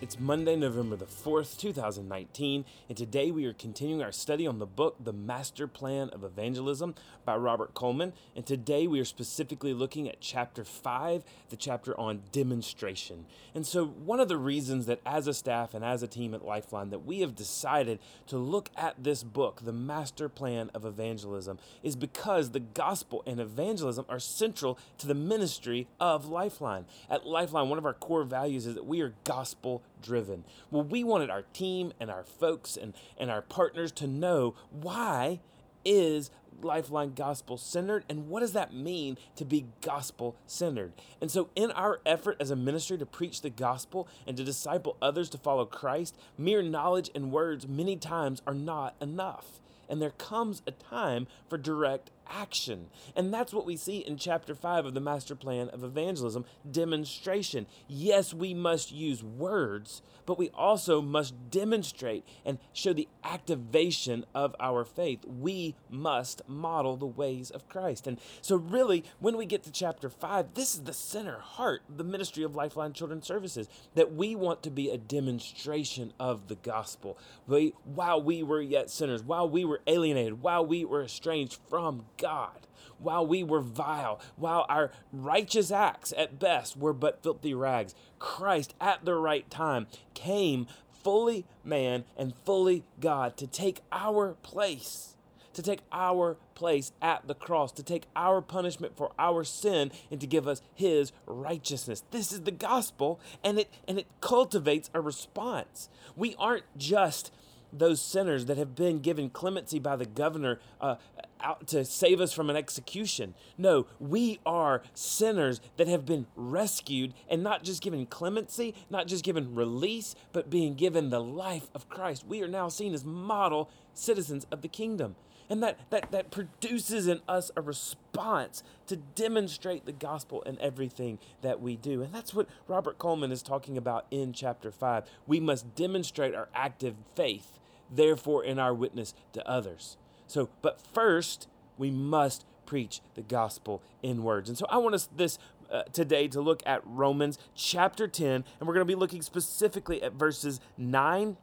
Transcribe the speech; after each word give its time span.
It's 0.00 0.18
Monday, 0.18 0.56
November 0.56 0.96
the 0.96 1.06
4th, 1.06 1.56
2019, 1.56 2.64
and 2.88 2.98
today 2.98 3.30
we 3.30 3.46
are 3.46 3.52
continuing 3.52 4.02
our 4.02 4.10
study 4.10 4.44
on 4.44 4.58
the 4.58 4.66
book 4.66 4.96
The 5.02 5.12
Master 5.12 5.68
Plan 5.68 6.10
of 6.10 6.24
Evangelism 6.24 6.96
by 7.24 7.36
Robert 7.36 7.74
Coleman. 7.74 8.12
And 8.34 8.44
today 8.44 8.88
we 8.88 8.98
are 9.00 9.04
specifically 9.04 9.72
looking 9.72 10.08
at 10.08 10.20
chapter 10.20 10.64
5, 10.64 11.22
the 11.48 11.56
chapter 11.56 11.98
on 11.98 12.22
demonstration. 12.32 13.24
And 13.54 13.64
so 13.64 13.86
one 13.86 14.18
of 14.18 14.28
the 14.28 14.36
reasons 14.36 14.86
that 14.86 15.00
as 15.06 15.28
a 15.28 15.32
staff 15.32 15.74
and 15.74 15.84
as 15.84 16.02
a 16.02 16.08
team 16.08 16.34
at 16.34 16.44
Lifeline 16.44 16.90
that 16.90 17.06
we 17.06 17.20
have 17.20 17.36
decided 17.36 18.00
to 18.26 18.36
look 18.36 18.70
at 18.76 19.02
this 19.02 19.22
book, 19.22 19.60
The 19.64 19.72
Master 19.72 20.28
Plan 20.28 20.70
of 20.74 20.84
Evangelism, 20.84 21.58
is 21.84 21.94
because 21.94 22.50
the 22.50 22.60
gospel 22.60 23.22
and 23.26 23.38
evangelism 23.38 24.04
are 24.08 24.20
central 24.20 24.76
to 24.98 25.06
the 25.06 25.14
ministry 25.14 25.86
of 26.00 26.26
Lifeline. 26.26 26.84
At 27.08 27.26
Lifeline, 27.26 27.68
one 27.68 27.78
of 27.78 27.86
our 27.86 27.94
core 27.94 28.24
values 28.24 28.66
is 28.66 28.74
that 28.74 28.86
we 28.86 29.00
are 29.00 29.14
gospel 29.22 29.82
driven. 30.04 30.44
Well, 30.70 30.84
we 30.84 31.02
wanted 31.02 31.30
our 31.30 31.42
team 31.42 31.92
and 31.98 32.10
our 32.10 32.24
folks 32.24 32.76
and, 32.76 32.94
and 33.18 33.30
our 33.30 33.42
partners 33.42 33.90
to 33.92 34.06
know 34.06 34.54
why 34.70 35.40
is 35.84 36.30
Lifeline 36.62 37.14
gospel 37.14 37.58
centered 37.58 38.04
and 38.08 38.28
what 38.28 38.40
does 38.40 38.52
that 38.52 38.72
mean 38.72 39.18
to 39.36 39.44
be 39.44 39.66
gospel 39.80 40.36
centered? 40.46 40.92
And 41.20 41.30
so, 41.30 41.50
in 41.56 41.70
our 41.72 42.00
effort 42.06 42.36
as 42.38 42.50
a 42.50 42.56
ministry 42.56 42.96
to 42.98 43.06
preach 43.06 43.42
the 43.42 43.50
gospel 43.50 44.08
and 44.26 44.36
to 44.36 44.44
disciple 44.44 44.96
others 45.02 45.28
to 45.30 45.38
follow 45.38 45.64
Christ, 45.64 46.16
mere 46.38 46.62
knowledge 46.62 47.10
and 47.14 47.32
words 47.32 47.66
many 47.66 47.96
times 47.96 48.40
are 48.46 48.54
not 48.54 48.94
enough. 49.00 49.60
And 49.88 50.00
there 50.00 50.10
comes 50.10 50.62
a 50.66 50.70
time 50.70 51.26
for 51.48 51.58
direct 51.58 52.10
action. 52.28 52.86
And 53.16 53.32
that's 53.32 53.52
what 53.52 53.66
we 53.66 53.76
see 53.76 53.98
in 53.98 54.16
chapter 54.16 54.54
5 54.54 54.86
of 54.86 54.94
the 54.94 55.00
master 55.00 55.34
plan 55.34 55.68
of 55.68 55.84
evangelism 55.84 56.44
demonstration. 56.70 57.66
Yes, 57.88 58.34
we 58.34 58.54
must 58.54 58.92
use 58.92 59.22
words, 59.22 60.02
but 60.26 60.38
we 60.38 60.50
also 60.50 61.00
must 61.00 61.50
demonstrate 61.50 62.24
and 62.44 62.58
show 62.72 62.92
the 62.92 63.08
activation 63.22 64.24
of 64.34 64.54
our 64.60 64.84
faith. 64.84 65.24
We 65.24 65.74
must 65.90 66.42
model 66.48 66.96
the 66.96 67.06
ways 67.06 67.50
of 67.50 67.68
Christ. 67.68 68.06
And 68.06 68.18
so, 68.40 68.56
really, 68.56 69.04
when 69.20 69.36
we 69.36 69.46
get 69.46 69.62
to 69.64 69.70
chapter 69.70 70.08
5, 70.08 70.54
this 70.54 70.74
is 70.74 70.84
the 70.84 70.92
center 70.92 71.38
heart 71.38 71.82
the 71.88 72.04
ministry 72.04 72.44
of 72.44 72.54
Lifeline 72.54 72.92
Children's 72.92 73.26
Services 73.26 73.68
that 73.94 74.14
we 74.14 74.34
want 74.34 74.62
to 74.62 74.70
be 74.70 74.90
a 74.90 74.98
demonstration 74.98 76.12
of 76.18 76.48
the 76.48 76.56
gospel. 76.56 77.18
We, 77.46 77.74
while 77.84 78.22
we 78.22 78.42
were 78.42 78.62
yet 78.62 78.90
sinners, 78.90 79.22
while 79.22 79.48
we 79.48 79.64
were 79.64 79.80
alienated, 79.86 80.42
while 80.42 80.64
we 80.64 80.84
were 80.84 81.04
estranged 81.04 81.58
from 81.68 82.06
God, 82.16 82.66
while 82.98 83.26
we 83.26 83.42
were 83.42 83.60
vile, 83.60 84.20
while 84.36 84.66
our 84.68 84.90
righteous 85.12 85.70
acts 85.70 86.12
at 86.16 86.38
best 86.38 86.76
were 86.76 86.92
but 86.92 87.22
filthy 87.22 87.54
rags, 87.54 87.94
Christ 88.18 88.74
at 88.80 89.04
the 89.04 89.14
right 89.14 89.48
time 89.50 89.86
came 90.14 90.66
fully 91.02 91.44
man 91.64 92.04
and 92.16 92.34
fully 92.44 92.84
God 93.00 93.36
to 93.36 93.46
take 93.46 93.80
our 93.92 94.34
place 94.42 95.14
to 95.54 95.62
take 95.62 95.80
our 95.92 96.36
place 96.54 96.92
at 97.00 97.26
the 97.26 97.34
cross, 97.34 97.72
to 97.72 97.82
take 97.82 98.04
our 98.14 98.42
punishment 98.42 98.96
for 98.96 99.12
our 99.18 99.44
sin 99.44 99.90
and 100.10 100.20
to 100.20 100.26
give 100.26 100.46
us 100.46 100.60
his 100.74 101.12
righteousness. 101.26 102.02
This 102.10 102.32
is 102.32 102.42
the 102.42 102.50
gospel 102.50 103.18
and 103.42 103.58
it 103.58 103.70
and 103.88 103.98
it 103.98 104.06
cultivates 104.20 104.90
a 104.92 105.00
response. 105.00 105.88
We 106.14 106.34
aren't 106.38 106.64
just 106.76 107.32
those 107.78 108.00
sinners 108.00 108.46
that 108.46 108.56
have 108.56 108.74
been 108.74 109.00
given 109.00 109.30
clemency 109.30 109.78
by 109.78 109.96
the 109.96 110.06
governor 110.06 110.60
uh, 110.80 110.96
out 111.40 111.66
to 111.68 111.84
save 111.84 112.20
us 112.20 112.32
from 112.32 112.48
an 112.48 112.56
execution. 112.56 113.34
No, 113.58 113.86
we 113.98 114.38
are 114.46 114.82
sinners 114.94 115.60
that 115.76 115.88
have 115.88 116.06
been 116.06 116.26
rescued 116.36 117.12
and 117.28 117.42
not 117.42 117.62
just 117.64 117.82
given 117.82 118.06
clemency, 118.06 118.74
not 118.88 119.06
just 119.06 119.24
given 119.24 119.54
release, 119.54 120.14
but 120.32 120.50
being 120.50 120.74
given 120.74 121.10
the 121.10 121.20
life 121.20 121.68
of 121.74 121.88
Christ. 121.88 122.24
We 122.26 122.42
are 122.42 122.48
now 122.48 122.68
seen 122.68 122.94
as 122.94 123.04
model 123.04 123.68
citizens 123.92 124.46
of 124.50 124.62
the 124.62 124.68
kingdom. 124.68 125.16
And 125.50 125.62
that, 125.62 125.78
that, 125.90 126.10
that 126.10 126.30
produces 126.30 127.06
in 127.06 127.20
us 127.28 127.50
a 127.54 127.60
response 127.60 128.62
to 128.86 128.96
demonstrate 128.96 129.84
the 129.84 129.92
gospel 129.92 130.42
in 130.42 130.58
everything 130.60 131.18
that 131.42 131.60
we 131.60 131.76
do. 131.76 132.02
And 132.02 132.14
that's 132.14 132.32
what 132.32 132.48
Robert 132.66 132.98
Coleman 132.98 133.30
is 133.30 133.42
talking 133.42 133.76
about 133.76 134.06
in 134.10 134.32
chapter 134.32 134.70
5. 134.70 135.04
We 135.26 135.40
must 135.40 135.74
demonstrate 135.74 136.34
our 136.34 136.48
active 136.54 136.94
faith, 137.14 137.58
therefore, 137.90 138.44
in 138.44 138.58
our 138.58 138.74
witness 138.74 139.14
to 139.32 139.48
others. 139.48 139.96
So, 140.26 140.48
but 140.62 140.80
first, 140.80 141.48
we 141.78 141.90
must 141.90 142.44
preach 142.66 143.00
the 143.14 143.22
gospel 143.22 143.82
in 144.02 144.22
words. 144.22 144.48
And 144.48 144.56
so 144.56 144.66
I 144.68 144.78
want 144.78 144.94
us 144.94 145.08
this 145.14 145.38
uh, 145.70 145.82
today 145.92 146.28
to 146.28 146.40
look 146.40 146.62
at 146.66 146.82
Romans 146.84 147.38
chapter 147.54 148.06
10, 148.06 148.30
and 148.30 148.44
we're 148.60 148.74
going 148.74 148.86
to 148.86 148.90
be 148.90 148.94
looking 148.94 149.22
specifically 149.22 150.02
at 150.02 150.12
verses 150.12 150.60
9 150.78 151.36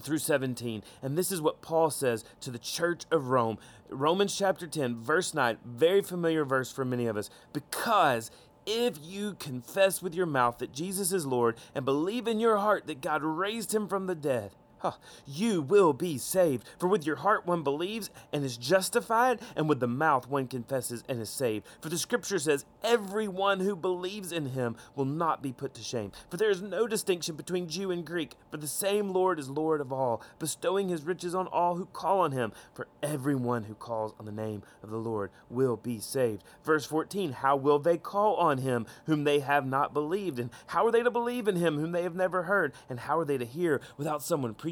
through 0.00 0.18
17. 0.18 0.82
And 1.02 1.18
this 1.18 1.32
is 1.32 1.40
what 1.40 1.62
Paul 1.62 1.90
says 1.90 2.24
to 2.40 2.50
the 2.50 2.58
church 2.58 3.04
of 3.10 3.28
Rome. 3.28 3.58
Romans 3.88 4.36
chapter 4.36 4.66
10, 4.66 4.96
verse 4.96 5.34
9, 5.34 5.58
very 5.64 6.02
familiar 6.02 6.44
verse 6.44 6.72
for 6.72 6.84
many 6.84 7.06
of 7.06 7.16
us. 7.16 7.30
Because 7.52 8.30
if 8.64 8.98
you 9.02 9.34
confess 9.34 10.00
with 10.00 10.14
your 10.14 10.26
mouth 10.26 10.58
that 10.58 10.72
Jesus 10.72 11.12
is 11.12 11.26
Lord 11.26 11.56
and 11.74 11.84
believe 11.84 12.26
in 12.26 12.40
your 12.40 12.58
heart 12.58 12.86
that 12.86 13.00
God 13.00 13.22
raised 13.22 13.74
him 13.74 13.88
from 13.88 14.06
the 14.06 14.14
dead, 14.14 14.52
huh, 14.82 14.92
you 15.24 15.62
will 15.62 15.92
be 15.92 16.18
saved. 16.18 16.64
For 16.78 16.88
with 16.88 17.06
your 17.06 17.16
heart 17.16 17.46
one 17.46 17.62
believes 17.62 18.10
and 18.32 18.44
is 18.44 18.56
justified, 18.56 19.40
and 19.54 19.68
with 19.68 19.78
the 19.78 19.86
mouth 19.86 20.28
one 20.28 20.48
confesses 20.48 21.04
and 21.08 21.20
is 21.20 21.30
saved. 21.30 21.66
For 21.80 21.88
the 21.88 21.98
scripture 21.98 22.40
says, 22.40 22.64
Everyone 22.82 23.60
who 23.60 23.76
believes 23.76 24.32
in 24.32 24.46
him 24.46 24.76
will 24.96 25.04
not 25.04 25.40
be 25.40 25.52
put 25.52 25.72
to 25.74 25.82
shame. 25.82 26.10
For 26.30 26.36
there 26.36 26.50
is 26.50 26.60
no 26.60 26.88
distinction 26.88 27.36
between 27.36 27.68
Jew 27.68 27.92
and 27.92 28.04
Greek, 28.04 28.34
for 28.50 28.56
the 28.56 28.66
same 28.66 29.10
Lord 29.10 29.38
is 29.38 29.48
Lord 29.48 29.80
of 29.80 29.92
all, 29.92 30.20
bestowing 30.40 30.88
his 30.88 31.04
riches 31.04 31.34
on 31.34 31.46
all 31.46 31.76
who 31.76 31.86
call 31.86 32.20
on 32.20 32.32
him. 32.32 32.52
For 32.74 32.88
everyone 33.02 33.64
who 33.64 33.74
calls 33.74 34.14
on 34.18 34.26
the 34.26 34.32
name 34.32 34.62
of 34.82 34.90
the 34.90 34.96
Lord 34.96 35.30
will 35.48 35.76
be 35.76 36.00
saved. 36.00 36.42
Verse 36.64 36.84
14 36.84 37.32
How 37.32 37.54
will 37.54 37.78
they 37.78 37.98
call 37.98 38.34
on 38.36 38.58
him 38.58 38.86
whom 39.06 39.22
they 39.22 39.38
have 39.38 39.64
not 39.64 39.94
believed? 39.94 40.40
And 40.40 40.50
how 40.66 40.84
are 40.86 40.90
they 40.90 41.04
to 41.04 41.10
believe 41.10 41.46
in 41.46 41.54
him 41.54 41.78
whom 41.78 41.92
they 41.92 42.02
have 42.02 42.16
never 42.16 42.42
heard? 42.44 42.72
And 42.90 42.98
how 42.98 43.20
are 43.20 43.24
they 43.24 43.38
to 43.38 43.44
hear 43.44 43.80
without 43.96 44.24
someone 44.24 44.54
preaching? 44.54 44.71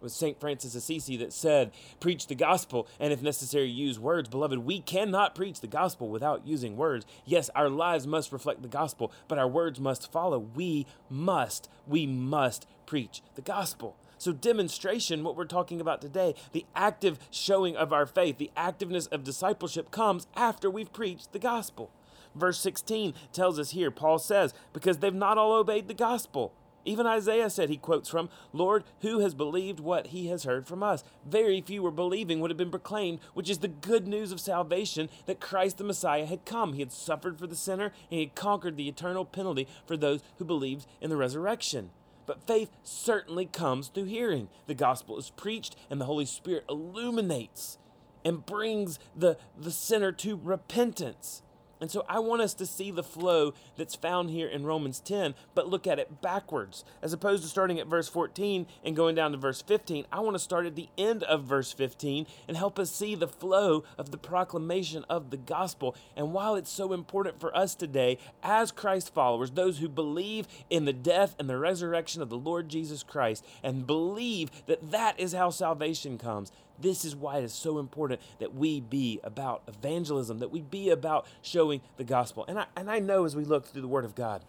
was 0.00 0.14
St. 0.14 0.38
Francis 0.40 0.74
Assisi 0.74 1.16
that 1.16 1.32
said, 1.32 1.72
Preach 2.00 2.26
the 2.26 2.34
gospel, 2.34 2.86
and 2.98 3.12
if 3.12 3.22
necessary, 3.22 3.68
use 3.68 3.98
words. 3.98 4.28
Beloved, 4.28 4.58
we 4.58 4.80
cannot 4.80 5.34
preach 5.34 5.60
the 5.60 5.66
gospel 5.66 6.08
without 6.08 6.46
using 6.46 6.76
words. 6.76 7.06
Yes, 7.24 7.50
our 7.54 7.68
lives 7.68 8.06
must 8.06 8.32
reflect 8.32 8.62
the 8.62 8.68
gospel, 8.68 9.12
but 9.28 9.38
our 9.38 9.48
words 9.48 9.80
must 9.80 10.10
follow. 10.10 10.38
We 10.38 10.86
must, 11.08 11.68
we 11.86 12.06
must 12.06 12.66
preach 12.86 13.22
the 13.34 13.42
gospel. 13.42 13.96
So, 14.18 14.32
demonstration, 14.32 15.24
what 15.24 15.36
we're 15.36 15.44
talking 15.44 15.80
about 15.80 16.00
today, 16.00 16.34
the 16.52 16.64
active 16.74 17.18
showing 17.30 17.76
of 17.76 17.92
our 17.92 18.06
faith, 18.06 18.38
the 18.38 18.50
activeness 18.56 19.10
of 19.12 19.24
discipleship 19.24 19.90
comes 19.90 20.26
after 20.34 20.70
we've 20.70 20.92
preached 20.92 21.32
the 21.32 21.38
gospel. 21.38 21.90
Verse 22.34 22.58
16 22.60 23.14
tells 23.32 23.58
us 23.58 23.70
here, 23.70 23.90
Paul 23.90 24.18
says, 24.18 24.54
because 24.72 24.98
they've 24.98 25.14
not 25.14 25.38
all 25.38 25.52
obeyed 25.52 25.88
the 25.88 25.94
gospel. 25.94 26.52
Even 26.86 27.06
Isaiah 27.06 27.50
said, 27.50 27.68
he 27.68 27.76
quotes 27.76 28.08
from, 28.08 28.30
Lord, 28.52 28.84
who 29.00 29.18
has 29.18 29.34
believed 29.34 29.80
what 29.80 30.08
he 30.08 30.28
has 30.28 30.44
heard 30.44 30.66
from 30.66 30.82
us? 30.82 31.02
Very 31.26 31.60
few 31.60 31.82
were 31.82 31.90
believing 31.90 32.40
what 32.40 32.50
had 32.50 32.56
been 32.56 32.70
proclaimed, 32.70 33.18
which 33.34 33.50
is 33.50 33.58
the 33.58 33.68
good 33.68 34.06
news 34.06 34.30
of 34.30 34.40
salvation 34.40 35.10
that 35.26 35.40
Christ 35.40 35.78
the 35.78 35.84
Messiah 35.84 36.26
had 36.26 36.44
come. 36.44 36.72
He 36.72 36.80
had 36.80 36.92
suffered 36.92 37.38
for 37.38 37.48
the 37.48 37.56
sinner, 37.56 37.86
and 37.86 37.92
he 38.08 38.20
had 38.20 38.36
conquered 38.36 38.76
the 38.76 38.88
eternal 38.88 39.24
penalty 39.24 39.66
for 39.84 39.96
those 39.96 40.22
who 40.38 40.44
believed 40.44 40.86
in 41.00 41.10
the 41.10 41.16
resurrection. 41.16 41.90
But 42.24 42.46
faith 42.46 42.70
certainly 42.82 43.46
comes 43.46 43.88
through 43.88 44.04
hearing. 44.04 44.48
The 44.66 44.74
gospel 44.74 45.18
is 45.18 45.30
preached, 45.30 45.76
and 45.90 46.00
the 46.00 46.06
Holy 46.06 46.24
Spirit 46.24 46.64
illuminates 46.68 47.78
and 48.24 48.46
brings 48.46 48.98
the, 49.14 49.38
the 49.56 49.70
sinner 49.70 50.12
to 50.12 50.40
repentance. 50.42 51.42
And 51.80 51.90
so 51.90 52.04
I 52.08 52.18
want 52.18 52.42
us 52.42 52.54
to 52.54 52.66
see 52.66 52.90
the 52.90 53.02
flow 53.02 53.54
that's 53.76 53.94
found 53.94 54.30
here 54.30 54.48
in 54.48 54.64
Romans 54.64 55.00
10, 55.00 55.34
but 55.54 55.68
look 55.68 55.86
at 55.86 55.98
it 55.98 56.20
backwards. 56.22 56.84
As 57.02 57.12
opposed 57.12 57.42
to 57.42 57.48
starting 57.48 57.78
at 57.78 57.86
verse 57.86 58.08
14 58.08 58.66
and 58.84 58.96
going 58.96 59.14
down 59.14 59.32
to 59.32 59.38
verse 59.38 59.62
15, 59.62 60.06
I 60.10 60.20
want 60.20 60.34
to 60.34 60.42
start 60.42 60.66
at 60.66 60.76
the 60.76 60.88
end 60.96 61.22
of 61.24 61.44
verse 61.44 61.72
15 61.72 62.26
and 62.48 62.56
help 62.56 62.78
us 62.78 62.90
see 62.90 63.14
the 63.14 63.28
flow 63.28 63.84
of 63.98 64.10
the 64.10 64.18
proclamation 64.18 65.04
of 65.08 65.30
the 65.30 65.36
gospel. 65.36 65.94
And 66.16 66.32
while 66.32 66.54
it's 66.54 66.70
so 66.70 66.92
important 66.92 67.40
for 67.40 67.54
us 67.56 67.74
today, 67.74 68.18
as 68.42 68.72
Christ 68.72 69.12
followers, 69.12 69.50
those 69.50 69.78
who 69.78 69.88
believe 69.88 70.48
in 70.70 70.84
the 70.84 70.92
death 70.92 71.34
and 71.38 71.48
the 71.48 71.58
resurrection 71.58 72.22
of 72.22 72.30
the 72.30 72.38
Lord 72.38 72.68
Jesus 72.68 73.02
Christ 73.02 73.44
and 73.62 73.86
believe 73.86 74.50
that 74.66 74.90
that 74.90 75.18
is 75.18 75.32
how 75.32 75.50
salvation 75.50 76.18
comes, 76.18 76.52
this 76.80 77.04
is 77.04 77.14
why 77.16 77.38
it 77.38 77.44
is 77.44 77.52
so 77.52 77.78
important 77.78 78.20
that 78.38 78.54
we 78.54 78.80
be 78.80 79.20
about 79.24 79.62
evangelism, 79.66 80.38
that 80.38 80.50
we 80.50 80.60
be 80.60 80.90
about 80.90 81.26
showing 81.42 81.80
the 81.96 82.04
gospel. 82.04 82.44
And 82.48 82.58
I, 82.58 82.66
and 82.76 82.90
I 82.90 82.98
know 82.98 83.24
as 83.24 83.36
we 83.36 83.44
look 83.44 83.66
through 83.66 83.82
the 83.82 83.88
Word 83.88 84.04
of 84.04 84.14
God, 84.14 84.42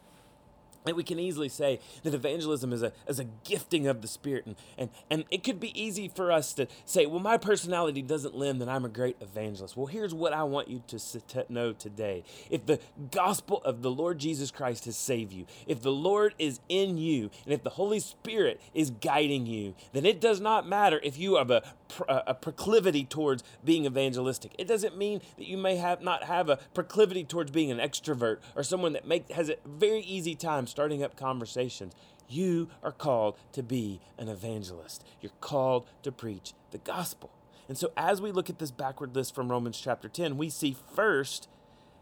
and 0.87 0.95
we 0.95 1.03
can 1.03 1.19
easily 1.19 1.49
say 1.49 1.79
that 2.03 2.13
evangelism 2.13 2.71
is 2.71 2.81
a, 2.81 2.93
is 3.07 3.19
a 3.19 3.25
gifting 3.43 3.87
of 3.87 4.01
the 4.01 4.07
Spirit. 4.07 4.45
And, 4.45 4.55
and, 4.77 4.89
and 5.09 5.25
it 5.29 5.43
could 5.43 5.59
be 5.59 5.79
easy 5.79 6.07
for 6.07 6.31
us 6.31 6.53
to 6.53 6.67
say, 6.85 7.05
well, 7.05 7.19
my 7.19 7.37
personality 7.37 8.01
doesn't 8.01 8.35
lend 8.35 8.61
that 8.61 8.69
I'm 8.69 8.85
a 8.85 8.89
great 8.89 9.17
evangelist. 9.21 9.75
Well, 9.75 9.87
here's 9.87 10.13
what 10.13 10.33
I 10.33 10.43
want 10.43 10.69
you 10.69 10.81
to 10.87 11.45
know 11.49 11.73
today. 11.73 12.23
If 12.49 12.65
the 12.65 12.79
gospel 13.11 13.61
of 13.63 13.81
the 13.81 13.91
Lord 13.91 14.19
Jesus 14.19 14.51
Christ 14.51 14.85
has 14.85 14.97
saved 14.97 15.33
you, 15.33 15.45
if 15.65 15.81
the 15.81 15.91
Lord 15.91 16.33
is 16.39 16.59
in 16.69 16.97
you, 16.97 17.31
and 17.43 17.53
if 17.53 17.63
the 17.63 17.71
Holy 17.71 17.99
Spirit 17.99 18.61
is 18.73 18.91
guiding 18.91 19.45
you, 19.45 19.75
then 19.93 20.05
it 20.05 20.21
does 20.21 20.39
not 20.39 20.67
matter 20.67 20.99
if 21.03 21.17
you 21.17 21.35
have 21.35 21.51
a, 21.51 21.63
Uh, 22.07 22.21
a 22.27 22.33
proclivity 22.33 23.03
towards 23.03 23.43
being 23.63 23.85
evangelistic. 23.85 24.53
It 24.57 24.67
doesn't 24.67 24.97
mean 24.97 25.21
that 25.37 25.47
you 25.47 25.57
may 25.57 25.77
have 25.77 26.01
not 26.01 26.23
have 26.23 26.49
a 26.49 26.57
proclivity 26.73 27.23
towards 27.23 27.51
being 27.51 27.71
an 27.71 27.77
extrovert 27.77 28.37
or 28.55 28.63
someone 28.63 28.93
that 28.93 29.07
make, 29.07 29.31
has 29.31 29.49
a 29.49 29.55
very 29.65 30.01
easy 30.01 30.35
time 30.35 30.67
starting 30.67 31.03
up 31.03 31.15
conversations. 31.15 31.93
You 32.27 32.69
are 32.83 32.91
called 32.91 33.37
to 33.53 33.63
be 33.63 33.99
an 34.17 34.27
evangelist. 34.27 35.03
You're 35.21 35.31
called 35.41 35.87
to 36.03 36.11
preach 36.11 36.53
the 36.71 36.77
gospel. 36.77 37.31
And 37.67 37.77
so, 37.77 37.91
as 37.97 38.21
we 38.21 38.31
look 38.31 38.49
at 38.49 38.59
this 38.59 38.71
backward 38.71 39.15
list 39.15 39.35
from 39.35 39.49
Romans 39.49 39.79
chapter 39.79 40.07
10, 40.07 40.37
we 40.37 40.49
see 40.49 40.75
first, 40.95 41.49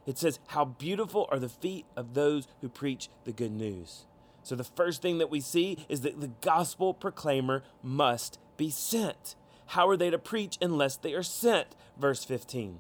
it 0.06 0.18
says, 0.18 0.40
How 0.48 0.66
beautiful 0.66 1.28
are 1.32 1.40
the 1.40 1.50
feet 1.50 1.86
of 1.96 2.14
those 2.14 2.48
who 2.62 2.70
preach 2.70 3.10
the 3.24 3.32
good 3.32 3.52
news. 3.52 4.06
So, 4.44 4.56
the 4.56 4.64
first 4.64 5.02
thing 5.02 5.18
that 5.18 5.32
we 5.32 5.42
see 5.42 5.86
is 5.90 6.02
that 6.02 6.22
the 6.22 6.32
gospel 6.42 6.94
proclaimer 6.94 7.64
must 7.82 8.40
be 8.58 8.70
sent. 8.70 9.36
How 9.68 9.88
are 9.88 9.98
they 9.98 10.10
to 10.10 10.20
preach 10.20 10.58
unless 10.62 10.98
they 10.98 11.14
are 11.14 11.24
sent? 11.24 11.68
Verse 11.98 12.24
15. 12.24 12.80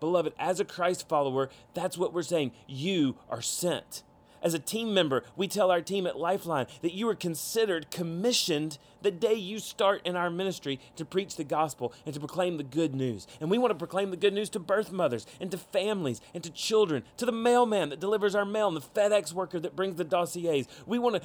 Beloved, 0.00 0.34
as 0.38 0.60
a 0.60 0.64
Christ 0.64 1.08
follower, 1.08 1.48
that's 1.72 1.96
what 1.96 2.12
we're 2.12 2.22
saying. 2.22 2.52
You 2.66 3.16
are 3.30 3.40
sent. 3.40 4.02
As 4.44 4.52
a 4.52 4.58
team 4.58 4.92
member, 4.92 5.24
we 5.36 5.48
tell 5.48 5.70
our 5.70 5.80
team 5.80 6.06
at 6.06 6.18
Lifeline 6.18 6.66
that 6.82 6.92
you 6.92 7.08
are 7.08 7.14
considered 7.14 7.90
commissioned 7.90 8.76
the 9.00 9.10
day 9.10 9.32
you 9.32 9.58
start 9.58 10.02
in 10.04 10.16
our 10.16 10.28
ministry 10.28 10.78
to 10.96 11.06
preach 11.06 11.36
the 11.36 11.44
gospel 11.44 11.94
and 12.04 12.12
to 12.12 12.20
proclaim 12.20 12.58
the 12.58 12.62
good 12.62 12.94
news. 12.94 13.26
And 13.40 13.50
we 13.50 13.56
want 13.56 13.70
to 13.70 13.78
proclaim 13.78 14.10
the 14.10 14.18
good 14.18 14.34
news 14.34 14.50
to 14.50 14.58
birth 14.58 14.92
mothers 14.92 15.26
and 15.40 15.50
to 15.50 15.56
families 15.56 16.20
and 16.34 16.44
to 16.44 16.50
children, 16.50 17.04
to 17.16 17.24
the 17.24 17.32
mailman 17.32 17.88
that 17.88 18.00
delivers 18.00 18.34
our 18.34 18.44
mail 18.44 18.68
and 18.68 18.76
the 18.76 18.82
FedEx 18.82 19.32
worker 19.32 19.58
that 19.60 19.76
brings 19.76 19.96
the 19.96 20.04
dossiers. 20.04 20.66
We 20.84 20.98
want 20.98 21.16
to 21.16 21.22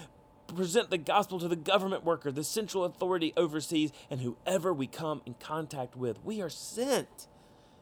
present 0.54 0.90
the 0.90 0.98
gospel 0.98 1.40
to 1.40 1.48
the 1.48 1.56
government 1.56 2.04
worker, 2.04 2.32
the 2.32 2.44
central 2.44 2.84
authority 2.84 3.34
overseas, 3.38 3.92
and 4.10 4.22
whoever 4.22 4.74
we 4.74 4.88
come 4.88 5.22
in 5.26 5.36
contact 5.40 5.96
with. 5.96 6.24
We 6.24 6.42
are 6.42 6.50
sent. 6.50 7.28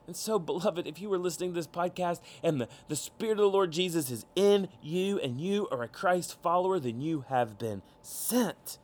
And 0.08 0.16
so, 0.16 0.40
beloved, 0.40 0.88
if 0.88 1.02
you 1.02 1.12
are 1.14 1.18
listening 1.18 1.52
to 1.52 1.56
this 1.56 1.68
podcast 1.68 2.22
and 2.42 2.62
the, 2.62 2.70
the 2.88 2.96
Spirit 2.96 3.34
of 3.34 3.38
the 3.40 3.50
Lord 3.50 3.72
Jesus 3.72 4.10
is 4.10 4.26
in 4.36 4.70
you 4.82 5.20
and 5.20 5.42
you 5.42 5.68
are 5.70 5.84
a 5.84 5.88
Christ 5.88 6.42
follower, 6.42 6.80
then 6.80 7.02
you 7.02 7.26
have 7.28 7.58
been 7.58 7.82
sent. 8.02 8.80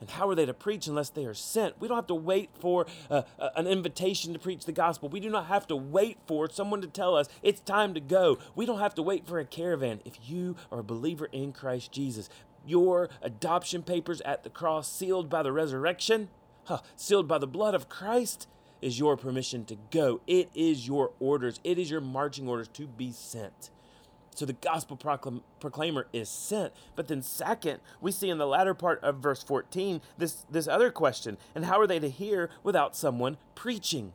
And 0.00 0.10
how 0.10 0.28
are 0.28 0.34
they 0.34 0.46
to 0.46 0.54
preach 0.54 0.86
unless 0.86 1.08
they 1.08 1.24
are 1.24 1.34
sent? 1.34 1.80
We 1.80 1.88
don't 1.88 1.96
have 1.96 2.06
to 2.08 2.14
wait 2.14 2.50
for 2.60 2.86
uh, 3.10 3.22
uh, 3.38 3.48
an 3.56 3.66
invitation 3.66 4.32
to 4.34 4.38
preach 4.38 4.64
the 4.64 4.72
gospel. 4.72 5.08
We 5.08 5.18
do 5.18 5.30
not 5.30 5.46
have 5.46 5.66
to 5.68 5.76
wait 5.76 6.18
for 6.26 6.48
someone 6.50 6.82
to 6.82 6.86
tell 6.86 7.16
us 7.16 7.28
it's 7.42 7.60
time 7.60 7.94
to 7.94 8.00
go. 8.00 8.38
We 8.54 8.66
don't 8.66 8.80
have 8.80 8.94
to 8.96 9.02
wait 9.02 9.26
for 9.26 9.38
a 9.38 9.44
caravan. 9.44 10.02
If 10.04 10.18
you 10.28 10.56
are 10.70 10.80
a 10.80 10.84
believer 10.84 11.26
in 11.32 11.52
Christ 11.52 11.90
Jesus, 11.90 12.28
your 12.66 13.08
adoption 13.22 13.82
papers 13.82 14.20
at 14.22 14.44
the 14.44 14.50
cross, 14.50 14.90
sealed 14.90 15.28
by 15.28 15.42
the 15.42 15.52
resurrection, 15.52 16.28
huh, 16.64 16.80
sealed 16.96 17.28
by 17.28 17.38
the 17.38 17.46
blood 17.46 17.74
of 17.74 17.88
Christ, 17.88 18.48
is 18.80 18.98
your 18.98 19.16
permission 19.16 19.64
to 19.64 19.76
go. 19.90 20.20
It 20.26 20.50
is 20.54 20.86
your 20.86 21.12
orders. 21.18 21.58
It 21.64 21.78
is 21.78 21.90
your 21.90 22.00
marching 22.00 22.48
orders 22.48 22.68
to 22.68 22.86
be 22.86 23.12
sent. 23.12 23.70
So 24.34 24.44
the 24.44 24.52
gospel 24.52 24.96
proclam- 24.96 25.42
proclaimer 25.60 26.06
is 26.12 26.28
sent. 26.28 26.72
But 26.96 27.08
then, 27.08 27.22
second, 27.22 27.80
we 28.00 28.10
see 28.10 28.28
in 28.28 28.38
the 28.38 28.46
latter 28.46 28.74
part 28.74 29.02
of 29.02 29.16
verse 29.16 29.42
14 29.42 30.00
this, 30.18 30.44
this 30.50 30.66
other 30.66 30.90
question 30.90 31.38
and 31.54 31.64
how 31.64 31.80
are 31.80 31.86
they 31.86 32.00
to 32.00 32.10
hear 32.10 32.50
without 32.62 32.96
someone 32.96 33.36
preaching? 33.54 34.12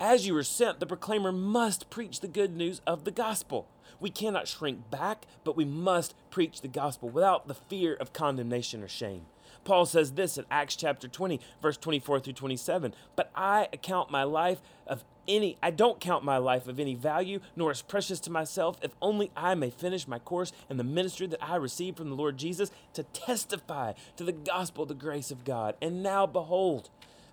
As 0.00 0.28
you 0.28 0.36
are 0.36 0.44
sent, 0.44 0.78
the 0.78 0.86
proclaimer 0.86 1.32
must 1.32 1.90
preach 1.90 2.20
the 2.20 2.28
good 2.28 2.54
news 2.54 2.80
of 2.86 3.02
the 3.02 3.10
gospel. 3.10 3.66
We 3.98 4.10
cannot 4.10 4.46
shrink 4.46 4.88
back, 4.92 5.26
but 5.42 5.56
we 5.56 5.64
must 5.64 6.14
preach 6.30 6.60
the 6.60 6.68
gospel 6.68 7.08
without 7.08 7.48
the 7.48 7.54
fear 7.54 7.94
of 7.94 8.12
condemnation 8.12 8.84
or 8.84 8.88
shame. 8.88 9.26
Paul 9.64 9.86
says 9.86 10.12
this 10.12 10.38
in 10.38 10.44
Acts 10.52 10.76
chapter 10.76 11.08
20, 11.08 11.40
verse 11.60 11.76
24 11.76 12.20
through 12.20 12.32
27. 12.34 12.94
But 13.16 13.32
I 13.34 13.68
account 13.72 14.08
my 14.08 14.22
life 14.22 14.60
of 14.86 15.02
any 15.26 15.58
I 15.62 15.70
don't 15.72 16.00
count 16.00 16.24
my 16.24 16.38
life 16.38 16.68
of 16.68 16.78
any 16.78 16.94
value, 16.94 17.40
nor 17.56 17.72
as 17.72 17.82
precious 17.82 18.20
to 18.20 18.30
myself, 18.30 18.78
if 18.80 18.92
only 19.02 19.30
I 19.36 19.56
may 19.56 19.68
finish 19.68 20.08
my 20.08 20.20
course 20.20 20.52
and 20.70 20.78
the 20.78 20.84
ministry 20.84 21.26
that 21.26 21.42
I 21.42 21.56
received 21.56 21.98
from 21.98 22.08
the 22.08 22.16
Lord 22.16 22.38
Jesus 22.38 22.70
to 22.94 23.02
testify 23.02 23.94
to 24.16 24.24
the 24.24 24.32
gospel 24.32 24.86
the 24.86 24.94
grace 24.94 25.30
of 25.30 25.44
God. 25.44 25.74
And 25.82 26.02
now 26.02 26.24
behold, 26.24 26.88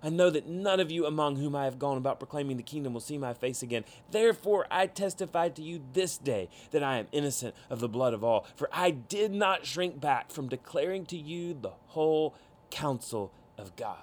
I 0.06 0.08
know 0.08 0.30
that 0.30 0.46
none 0.46 0.78
of 0.78 0.92
you 0.92 1.04
among 1.04 1.34
whom 1.34 1.56
I 1.56 1.64
have 1.64 1.80
gone 1.80 1.96
about 1.96 2.20
proclaiming 2.20 2.56
the 2.56 2.62
kingdom 2.62 2.92
will 2.92 3.00
see 3.00 3.18
my 3.18 3.34
face 3.34 3.60
again. 3.60 3.84
Therefore, 4.08 4.68
I 4.70 4.86
testify 4.86 5.48
to 5.48 5.62
you 5.62 5.82
this 5.94 6.16
day 6.16 6.48
that 6.70 6.84
I 6.84 6.98
am 6.98 7.08
innocent 7.10 7.56
of 7.70 7.80
the 7.80 7.88
blood 7.88 8.14
of 8.14 8.22
all. 8.22 8.46
For 8.54 8.68
I 8.72 8.92
did 8.92 9.32
not 9.32 9.66
shrink 9.66 10.00
back 10.00 10.30
from 10.30 10.48
declaring 10.48 11.06
to 11.06 11.16
you 11.16 11.54
the 11.54 11.72
whole 11.86 12.36
counsel 12.70 13.32
of 13.58 13.74
God. 13.74 13.98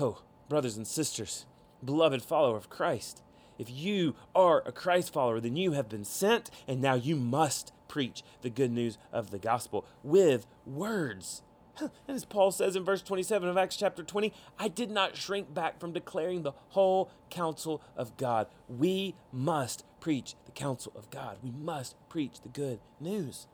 Oh, 0.00 0.22
brothers 0.48 0.78
and 0.78 0.86
sisters, 0.86 1.44
beloved 1.84 2.22
follower 2.22 2.56
of 2.56 2.70
Christ, 2.70 3.22
if 3.58 3.70
you 3.70 4.14
are 4.34 4.62
a 4.64 4.72
Christ 4.72 5.12
follower, 5.12 5.40
then 5.40 5.56
you 5.56 5.72
have 5.72 5.90
been 5.90 6.06
sent, 6.06 6.50
and 6.66 6.80
now 6.80 6.94
you 6.94 7.16
must 7.16 7.74
preach 7.86 8.22
the 8.40 8.48
good 8.48 8.72
news 8.72 8.96
of 9.12 9.30
the 9.30 9.38
gospel 9.38 9.84
with 10.02 10.46
words 10.64 11.42
and 11.80 11.90
as 12.08 12.24
Paul 12.24 12.50
says 12.50 12.76
in 12.76 12.84
verse 12.84 13.02
27 13.02 13.48
of 13.48 13.56
Acts 13.56 13.76
chapter 13.76 14.02
20, 14.02 14.32
I 14.58 14.68
did 14.68 14.90
not 14.90 15.16
shrink 15.16 15.52
back 15.52 15.80
from 15.80 15.92
declaring 15.92 16.42
the 16.42 16.52
whole 16.70 17.10
counsel 17.30 17.82
of 17.96 18.16
God. 18.16 18.46
We 18.68 19.14
must 19.32 19.84
preach 20.00 20.34
the 20.44 20.52
counsel 20.52 20.92
of 20.96 21.10
God. 21.10 21.38
We 21.42 21.50
must 21.50 21.96
preach 22.08 22.40
the 22.40 22.48
good 22.48 22.80
news. 23.00 23.46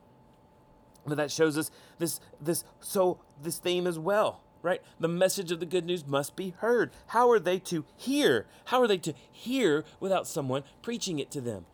But 1.05 1.15
that 1.17 1.31
shows 1.31 1.57
us 1.57 1.71
this 1.97 2.19
this 2.41 2.63
so 2.81 3.19
this 3.41 3.57
theme 3.57 3.87
as 3.87 3.97
well, 3.97 4.41
right? 4.61 4.81
The 4.99 5.07
message 5.07 5.51
of 5.51 5.59
the 5.59 5.65
good 5.65 5.85
news 5.85 6.05
must 6.05 6.35
be 6.35 6.53
heard. 6.57 6.91
How 7.07 7.31
are 7.31 7.39
they 7.39 7.57
to 7.59 7.85
hear? 7.95 8.47
How 8.65 8.81
are 8.81 8.87
they 8.87 8.97
to 8.97 9.13
hear 9.31 9.85
without 9.99 10.27
someone 10.27 10.63
preaching 10.81 11.19
it 11.19 11.31
to 11.31 11.41
them? 11.41 11.65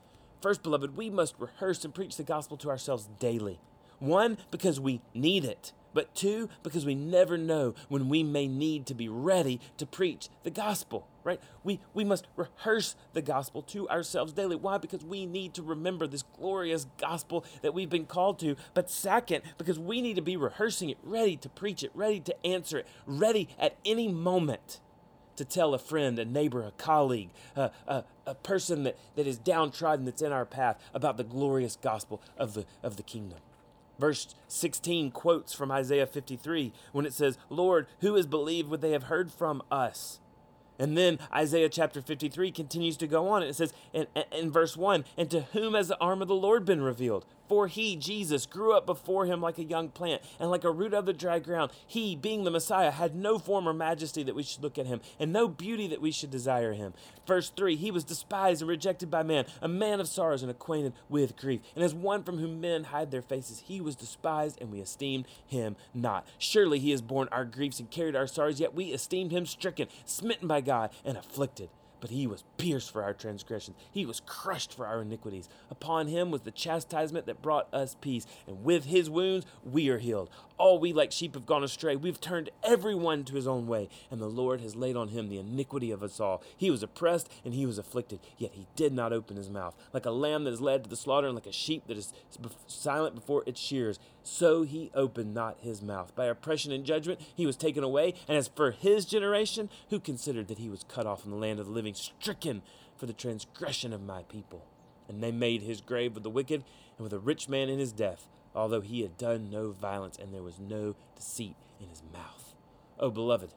First, 0.41 0.61
beloved, 0.61 0.95
we 0.95 1.09
must 1.09 1.35
rehearse 1.39 1.83
and 1.83 1.93
preach 1.93 2.17
the 2.17 2.23
gospel 2.23 2.55
to 2.57 2.69
ourselves 2.69 3.09
daily. 3.19 3.59
One, 3.97 4.37
because 4.51 4.79
we 4.79 5.01
need 5.13 5.43
it 5.43 5.73
but 5.95 6.13
two, 6.13 6.49
because 6.61 6.85
we 6.85 6.93
never 6.93 7.37
know 7.37 7.73
when 7.87 8.09
we 8.09 8.21
may 8.21 8.47
need 8.47 8.85
to 8.87 8.93
be 8.93 9.07
ready 9.07 9.61
to 9.77 9.85
preach 9.85 10.27
the 10.43 10.51
gospel, 10.51 11.07
right? 11.23 11.39
We, 11.63 11.79
we 11.93 12.03
must 12.03 12.27
rehearse 12.35 12.95
the 13.13 13.21
gospel 13.21 13.61
to 13.63 13.89
ourselves 13.89 14.33
daily. 14.33 14.57
Why? 14.57 14.77
Because 14.77 15.05
we 15.05 15.25
need 15.25 15.53
to 15.55 15.63
remember 15.63 16.05
this 16.05 16.23
glorious 16.37 16.85
gospel 16.99 17.45
that 17.61 17.73
we've 17.73 17.89
been 17.89 18.05
called 18.05 18.39
to. 18.39 18.57
But 18.73 18.91
second, 18.91 19.43
because 19.57 19.79
we 19.79 20.01
need 20.01 20.17
to 20.17 20.21
be 20.21 20.35
rehearsing 20.35 20.89
it, 20.89 20.97
ready 21.01 21.37
to 21.37 21.47
preach 21.49 21.81
it, 21.81 21.91
ready 21.95 22.19
to 22.19 22.45
answer 22.45 22.79
it, 22.79 22.87
ready 23.07 23.47
at 23.57 23.77
any 23.85 24.09
moment 24.09 24.81
to 25.37 25.45
tell 25.45 25.73
a 25.73 25.79
friend, 25.79 26.19
a 26.19 26.25
neighbor, 26.25 26.63
a 26.63 26.71
colleague, 26.71 27.29
a, 27.55 27.71
a, 27.87 28.03
a, 28.25 28.35
person 28.35 28.83
that, 28.83 28.97
that 29.15 29.27
is 29.27 29.37
downtrodden 29.37 30.05
that's 30.05 30.21
in 30.21 30.31
our 30.31 30.45
path 30.45 30.77
about 30.93 31.17
the 31.17 31.23
glorious 31.23 31.77
gospel 31.81 32.21
of 32.37 32.53
the, 32.53 32.65
of 32.83 32.97
the 32.97 33.03
kingdom. 33.03 33.39
Verse 33.99 34.33
16 34.47 35.11
quotes 35.11 35.53
from 35.53 35.71
Isaiah 35.71 36.07
53 36.07 36.73
when 36.91 37.05
it 37.05 37.13
says, 37.13 37.37
Lord, 37.49 37.87
who 38.01 38.15
has 38.15 38.25
believed 38.25 38.69
what 38.69 38.81
they 38.81 38.91
have 38.91 39.03
heard 39.03 39.31
from 39.31 39.61
us? 39.71 40.19
And 40.77 40.97
then 40.97 41.19
Isaiah 41.33 41.69
chapter 41.69 42.01
53 42.01 42.51
continues 42.51 42.97
to 42.97 43.07
go 43.07 43.29
on. 43.29 43.43
It 43.43 43.55
says 43.55 43.73
in, 43.93 44.07
in 44.31 44.51
verse 44.51 44.75
1 44.75 45.05
And 45.17 45.31
to 45.31 45.41
whom 45.53 45.73
has 45.73 45.87
the 45.87 45.99
arm 45.99 46.21
of 46.21 46.27
the 46.27 46.35
Lord 46.35 46.65
been 46.65 46.81
revealed? 46.81 47.25
For 47.47 47.67
he, 47.67 47.95
Jesus, 47.95 48.45
grew 48.45 48.73
up 48.75 48.85
before 48.85 49.25
him 49.25 49.41
like 49.41 49.57
a 49.57 49.63
young 49.63 49.89
plant, 49.89 50.21
and 50.39 50.49
like 50.49 50.63
a 50.63 50.71
root 50.71 50.93
of 50.93 51.05
the 51.05 51.13
dry 51.13 51.39
ground. 51.39 51.71
He, 51.85 52.15
being 52.15 52.43
the 52.43 52.51
Messiah, 52.51 52.91
had 52.91 53.15
no 53.15 53.37
form 53.37 53.67
or 53.67 53.73
majesty 53.73 54.23
that 54.23 54.35
we 54.35 54.43
should 54.43 54.63
look 54.63 54.77
at 54.77 54.87
him, 54.87 55.01
and 55.19 55.31
no 55.31 55.47
beauty 55.47 55.87
that 55.87 56.01
we 56.01 56.11
should 56.11 56.31
desire 56.31 56.73
him. 56.73 56.93
Verse 57.27 57.51
3 57.55 57.75
He 57.75 57.91
was 57.91 58.03
despised 58.03 58.61
and 58.61 58.69
rejected 58.69 59.11
by 59.11 59.23
man, 59.23 59.45
a 59.61 59.67
man 59.67 59.99
of 59.99 60.07
sorrows 60.07 60.41
and 60.41 60.51
acquainted 60.51 60.93
with 61.09 61.35
grief. 61.37 61.61
And 61.75 61.83
as 61.83 61.93
one 61.93 62.23
from 62.23 62.39
whom 62.39 62.61
men 62.61 62.85
hide 62.85 63.11
their 63.11 63.21
faces, 63.21 63.63
he 63.65 63.81
was 63.81 63.95
despised, 63.95 64.59
and 64.59 64.71
we 64.71 64.79
esteemed 64.79 65.25
him 65.45 65.75
not. 65.93 66.27
Surely 66.37 66.79
he 66.79 66.91
has 66.91 67.01
borne 67.01 67.27
our 67.31 67.45
griefs 67.45 67.79
and 67.79 67.91
carried 67.91 68.15
our 68.15 68.27
sorrows, 68.27 68.59
yet 68.59 68.73
we 68.73 68.85
esteemed 68.85 69.31
him 69.31 69.45
stricken, 69.45 69.87
smitten 70.05 70.47
by 70.47 70.61
God, 70.61 70.89
and 71.03 71.17
afflicted. 71.17 71.69
But 72.05 72.11
he 72.11 72.27
was 72.27 72.43
pierced 72.57 72.91
for 72.91 73.01
our 73.01 73.15
transgressions, 73.15 73.75
he 73.91 74.05
was 74.05 74.19
crushed 74.19 74.75
for 74.75 74.85
our 74.85 75.01
iniquities. 75.01 75.49
Upon 75.71 76.05
him 76.05 76.29
was 76.29 76.41
the 76.41 76.51
chastisement 76.51 77.25
that 77.25 77.41
brought 77.41 77.73
us 77.73 77.95
peace, 77.99 78.27
and 78.45 78.63
with 78.63 78.85
his 78.85 79.09
wounds 79.09 79.47
we 79.63 79.89
are 79.89 79.97
healed. 79.97 80.29
All 80.57 80.79
we 80.79 80.93
like 80.93 81.11
sheep 81.11 81.33
have 81.33 81.45
gone 81.45 81.63
astray. 81.63 81.97
We've 81.97 82.19
turned 82.19 82.49
everyone 82.63 83.25
to 83.25 83.35
his 83.35 83.47
own 83.47 83.67
way, 83.67 83.89
and 84.09 84.21
the 84.21 84.27
Lord 84.27 84.61
has 84.61 84.75
laid 84.75 84.95
on 84.95 85.09
him 85.09 85.27
the 85.27 85.37
iniquity 85.37 85.91
of 85.91 86.01
us 86.01 86.19
all. 86.19 86.41
He 86.55 86.71
was 86.71 86.81
oppressed 86.81 87.29
and 87.43 87.53
he 87.53 87.65
was 87.65 87.77
afflicted, 87.77 88.21
yet 88.37 88.51
he 88.53 88.67
did 88.75 88.93
not 88.93 89.11
open 89.11 89.35
his 89.35 89.49
mouth. 89.49 89.75
Like 89.91 90.05
a 90.05 90.11
lamb 90.11 90.45
that 90.45 90.53
is 90.53 90.61
led 90.61 90.85
to 90.85 90.89
the 90.89 90.95
slaughter, 90.95 91.27
and 91.27 91.35
like 91.35 91.45
a 91.45 91.51
sheep 91.51 91.87
that 91.87 91.97
is 91.97 92.13
silent 92.67 93.15
before 93.15 93.43
its 93.45 93.59
shears, 93.59 93.99
so 94.23 94.63
he 94.63 94.91
opened 94.93 95.33
not 95.33 95.57
his 95.59 95.81
mouth. 95.81 96.15
By 96.15 96.25
oppression 96.25 96.71
and 96.71 96.85
judgment 96.85 97.19
he 97.35 97.45
was 97.45 97.57
taken 97.57 97.83
away. 97.83 98.13
And 98.27 98.37
as 98.37 98.47
for 98.47 98.71
his 98.71 99.05
generation, 99.05 99.69
who 99.89 99.99
considered 99.99 100.47
that 100.47 100.59
he 100.59 100.69
was 100.69 100.85
cut 100.87 101.05
off 101.05 101.21
from 101.21 101.31
the 101.31 101.37
land 101.37 101.59
of 101.59 101.65
the 101.65 101.73
living, 101.73 101.95
stricken 101.95 102.61
for 102.95 103.07
the 103.07 103.13
transgression 103.13 103.91
of 103.91 104.01
my 104.01 104.23
people? 104.23 104.65
And 105.09 105.21
they 105.21 105.31
made 105.31 105.61
his 105.61 105.81
grave 105.81 106.13
with 106.13 106.23
the 106.23 106.29
wicked 106.29 106.63
and 106.97 107.03
with 107.03 107.13
a 107.13 107.19
rich 107.19 107.49
man 107.49 107.69
in 107.69 107.77
his 107.77 107.91
death 107.91 108.27
although 108.55 108.81
he 108.81 109.01
had 109.01 109.17
done 109.17 109.49
no 109.49 109.71
violence 109.71 110.17
and 110.17 110.33
there 110.33 110.43
was 110.43 110.59
no 110.59 110.95
deceit 111.15 111.55
in 111.79 111.89
his 111.89 112.01
mouth. 112.13 112.55
Oh, 112.99 113.11
beloved, 113.11 113.51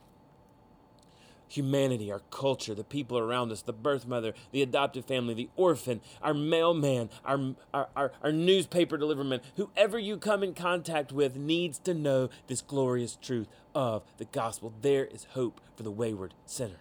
humanity, 1.48 2.12
our 2.12 2.22
culture, 2.30 2.74
the 2.74 2.84
people 2.84 3.18
around 3.18 3.50
us, 3.50 3.62
the 3.62 3.72
birth 3.72 4.06
mother, 4.06 4.34
the 4.52 4.62
adoptive 4.62 5.04
family, 5.04 5.34
the 5.34 5.48
orphan, 5.56 6.00
our 6.22 6.34
mailman, 6.34 7.08
our, 7.24 7.54
our, 7.72 7.88
our, 7.96 8.12
our, 8.22 8.32
newspaper 8.32 8.98
deliverman, 8.98 9.40
whoever 9.56 9.98
you 9.98 10.16
come 10.16 10.42
in 10.42 10.54
contact 10.54 11.12
with 11.12 11.36
needs 11.36 11.78
to 11.78 11.94
know 11.94 12.28
this 12.46 12.60
glorious 12.60 13.16
truth 13.16 13.48
of 13.74 14.02
the 14.18 14.26
gospel. 14.26 14.72
There 14.82 15.06
is 15.06 15.26
hope 15.30 15.60
for 15.76 15.82
the 15.82 15.90
wayward 15.90 16.34
sinner. 16.44 16.80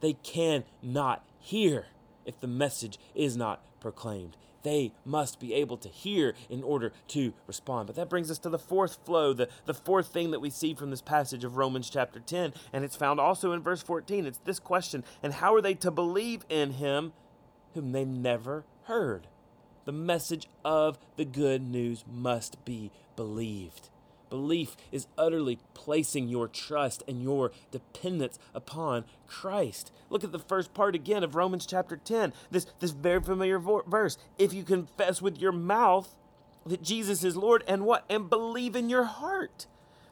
They 0.00 0.14
cannot 0.14 1.24
hear 1.38 1.86
if 2.24 2.40
the 2.40 2.46
message 2.46 2.98
is 3.14 3.36
not 3.36 3.62
proclaimed 3.80 4.36
they 4.62 4.92
must 5.04 5.40
be 5.40 5.54
able 5.54 5.76
to 5.78 5.88
hear 5.88 6.34
in 6.48 6.62
order 6.62 6.92
to 7.08 7.32
respond. 7.46 7.86
But 7.86 7.96
that 7.96 8.08
brings 8.08 8.30
us 8.30 8.38
to 8.40 8.48
the 8.48 8.58
fourth 8.58 8.98
flow, 9.04 9.32
the, 9.32 9.48
the 9.66 9.74
fourth 9.74 10.08
thing 10.08 10.30
that 10.30 10.40
we 10.40 10.50
see 10.50 10.74
from 10.74 10.90
this 10.90 11.02
passage 11.02 11.44
of 11.44 11.56
Romans 11.56 11.90
chapter 11.90 12.20
10, 12.20 12.54
and 12.72 12.84
it's 12.84 12.96
found 12.96 13.20
also 13.20 13.52
in 13.52 13.62
verse 13.62 13.82
14. 13.82 14.26
It's 14.26 14.40
this 14.44 14.58
question 14.58 15.04
And 15.22 15.34
how 15.34 15.54
are 15.54 15.62
they 15.62 15.74
to 15.74 15.90
believe 15.90 16.44
in 16.48 16.72
him 16.72 17.12
whom 17.74 17.92
they 17.92 18.04
never 18.04 18.64
heard? 18.84 19.26
The 19.84 19.92
message 19.92 20.48
of 20.64 20.98
the 21.16 21.24
good 21.24 21.62
news 21.62 22.04
must 22.10 22.64
be 22.64 22.90
believed. 23.16 23.89
Belief 24.30 24.76
is 24.92 25.08
utterly 25.18 25.58
placing 25.74 26.28
your 26.28 26.48
trust 26.48 27.02
and 27.06 27.22
your 27.22 27.50
dependence 27.70 28.38
upon 28.54 29.04
Christ. 29.26 29.92
Look 30.08 30.24
at 30.24 30.32
the 30.32 30.38
first 30.38 30.72
part 30.72 30.94
again 30.94 31.22
of 31.22 31.34
Romans 31.34 31.66
chapter 31.66 31.96
10, 31.96 32.32
this, 32.50 32.66
this 32.78 32.92
very 32.92 33.20
familiar 33.20 33.58
vo- 33.58 33.82
verse. 33.86 34.16
If 34.38 34.52
you 34.52 34.62
confess 34.62 35.20
with 35.20 35.38
your 35.38 35.52
mouth 35.52 36.14
that 36.64 36.82
Jesus 36.82 37.24
is 37.24 37.36
Lord 37.36 37.64
and 37.66 37.84
what? 37.84 38.04
And 38.08 38.30
believe 38.30 38.76
in 38.76 38.88
your 38.88 39.04
heart 39.04 39.66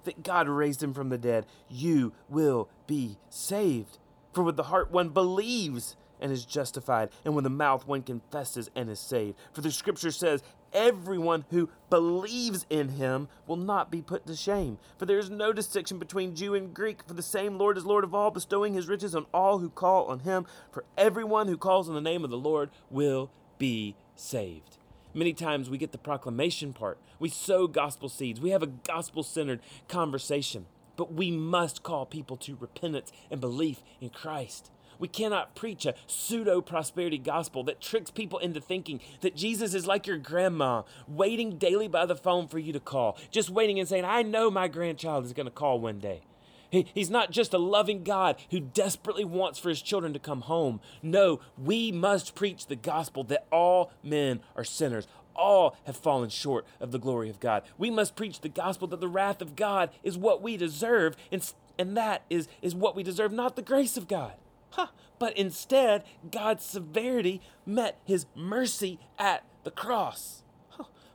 that 0.04 0.22
God 0.22 0.48
raised 0.48 0.82
him 0.82 0.94
from 0.94 1.10
the 1.10 1.18
dead, 1.18 1.46
you 1.68 2.12
will 2.28 2.68
be 2.87 3.18
saved. 3.30 3.98
For 4.32 4.42
with 4.42 4.56
the 4.56 4.64
heart 4.64 4.90
one 4.90 5.10
believes 5.10 5.96
and 6.20 6.32
is 6.32 6.44
justified, 6.44 7.10
and 7.25 7.34
with 7.34 7.44
the 7.44 7.50
mouth 7.50 7.87
one 7.87 8.02
confesses 8.02 8.70
and 8.75 8.90
is 8.90 8.98
saved. 8.98 9.37
For 9.52 9.60
the 9.60 9.70
scripture 9.70 10.10
says, 10.10 10.42
Everyone 10.72 11.44
who 11.50 11.70
believes 11.90 12.66
in 12.68 12.90
him 12.90 13.28
will 13.46 13.56
not 13.56 13.90
be 13.90 14.02
put 14.02 14.26
to 14.26 14.37
shame. 14.37 14.78
For 14.98 15.06
there 15.06 15.18
is 15.18 15.30
no 15.30 15.52
distinction 15.52 15.98
between 15.98 16.34
Jew 16.34 16.54
and 16.54 16.75
Greek, 16.75 17.02
for 17.06 17.14
the 17.14 17.22
same 17.22 17.58
Lord 17.58 17.78
is 17.78 17.87
Lord 17.87 18.04
of 18.04 18.14
all, 18.14 18.30
bestowing 18.30 18.75
his 18.75 18.88
riches 18.88 19.14
on 19.14 19.26
all 19.32 19.58
who 19.58 19.70
call 19.70 20.06
on 20.06 20.20
him. 20.20 20.46
For 20.70 20.84
everyone 20.96 21.48
who 21.48 21.56
calls 21.56 21.88
on 21.88 21.94
the 21.94 22.00
name 22.00 22.25
of 22.25 22.30
the 22.30 22.37
Lord 22.37 22.70
will 22.90 23.30
be 23.58 23.96
saved. 24.14 24.78
Many 25.14 25.32
times 25.32 25.70
we 25.70 25.78
get 25.78 25.92
the 25.92 25.98
proclamation 25.98 26.72
part. 26.72 26.98
We 27.18 27.30
sow 27.30 27.66
gospel 27.66 28.08
seeds. 28.08 28.40
We 28.40 28.50
have 28.50 28.62
a 28.62 28.66
gospel 28.66 29.22
centered 29.22 29.60
conversation. 29.88 30.66
But 30.96 31.12
we 31.12 31.30
must 31.30 31.82
call 31.82 32.06
people 32.06 32.37
to 32.38 32.56
repentance 32.60 33.12
and 33.30 33.40
belief 33.40 33.82
in 34.00 34.10
Christ. 34.10 34.70
We 34.99 35.09
cannot 35.09 35.55
preach 35.55 35.87
a 35.87 35.95
pseudo 36.07 36.61
prosperity 36.61 37.19
gospel 37.19 37.62
that 37.64 37.81
tricks 37.81 38.11
people 38.11 38.38
into 38.38 38.61
thinking 38.61 39.00
that 39.21 39.37
Jesus 39.37 39.75
is 39.75 39.87
like 39.87 40.07
your 40.07 40.19
grandma, 40.19 40.83
waiting 41.07 41.59
daily 41.59 41.88
by 41.88 42.07
the 42.07 42.17
phone 42.17 42.49
for 42.49 42.59
you 42.59 42.73
to 42.73 42.81
call, 42.81 43.17
just 43.31 43.50
waiting 43.50 43.78
and 43.78 43.88
saying, 43.88 44.05
I 44.05 44.23
know 44.23 44.50
my 44.50 44.69
grandchild 44.69 45.25
is 45.25 45.33
going 45.33 45.47
to 45.47 45.52
call 45.52 45.81
one 45.81 45.99
day. 45.99 46.23
He, 46.71 46.87
he's 46.93 47.11
not 47.11 47.31
just 47.31 47.55
a 47.55 47.59
loving 47.59 48.05
God 48.05 48.37
who 48.50 48.61
desperately 48.61 49.25
wants 49.25 49.59
for 49.59 49.69
his 49.69 49.81
children 49.81 50.12
to 50.12 50.19
come 50.19 50.43
home. 50.43 50.81
No, 51.02 51.40
we 51.57 51.93
must 51.93 52.35
preach 52.35 52.67
the 52.67 52.76
gospel 52.76 53.25
that 53.25 53.47
all 53.50 53.93
men 54.02 54.40
are 54.55 54.64
sinners. 54.64 55.07
All 55.35 55.76
have 55.85 55.97
fallen 55.97 56.31
short 56.31 56.67
of 56.81 56.90
the 56.90 56.99
glory 56.99 57.31
of 57.31 57.40
God. 57.40 57.62
We 57.78 57.90
must 57.90 58.17
preach 58.17 58.40
the 58.40 58.49
gospel 58.49 58.88
that 58.88 59.00
the 59.00 59.09
wrath 59.09 59.40
of 59.40 59.57
God 59.57 59.90
is 60.02 60.19
what 60.19 60.43
we 60.43 60.57
deserve, 60.57 61.17
and, 61.31 61.52
and 61.78 61.97
that 61.97 62.25
is, 62.28 62.49
is 62.61 62.75
what 62.75 62.97
we 62.97 63.02
deserve, 63.02 63.33
not 63.33 63.55
the 63.55 63.62
grace 63.62 63.97
of 63.97 64.09
God. 64.09 64.33
Huh. 64.70 64.88
But 65.18 65.37
instead, 65.37 66.04
God's 66.30 66.64
severity 66.64 67.40
met 67.66 67.98
his 68.04 68.26
mercy 68.34 68.98
at 69.18 69.44
the 69.64 69.70
cross. 69.70 70.42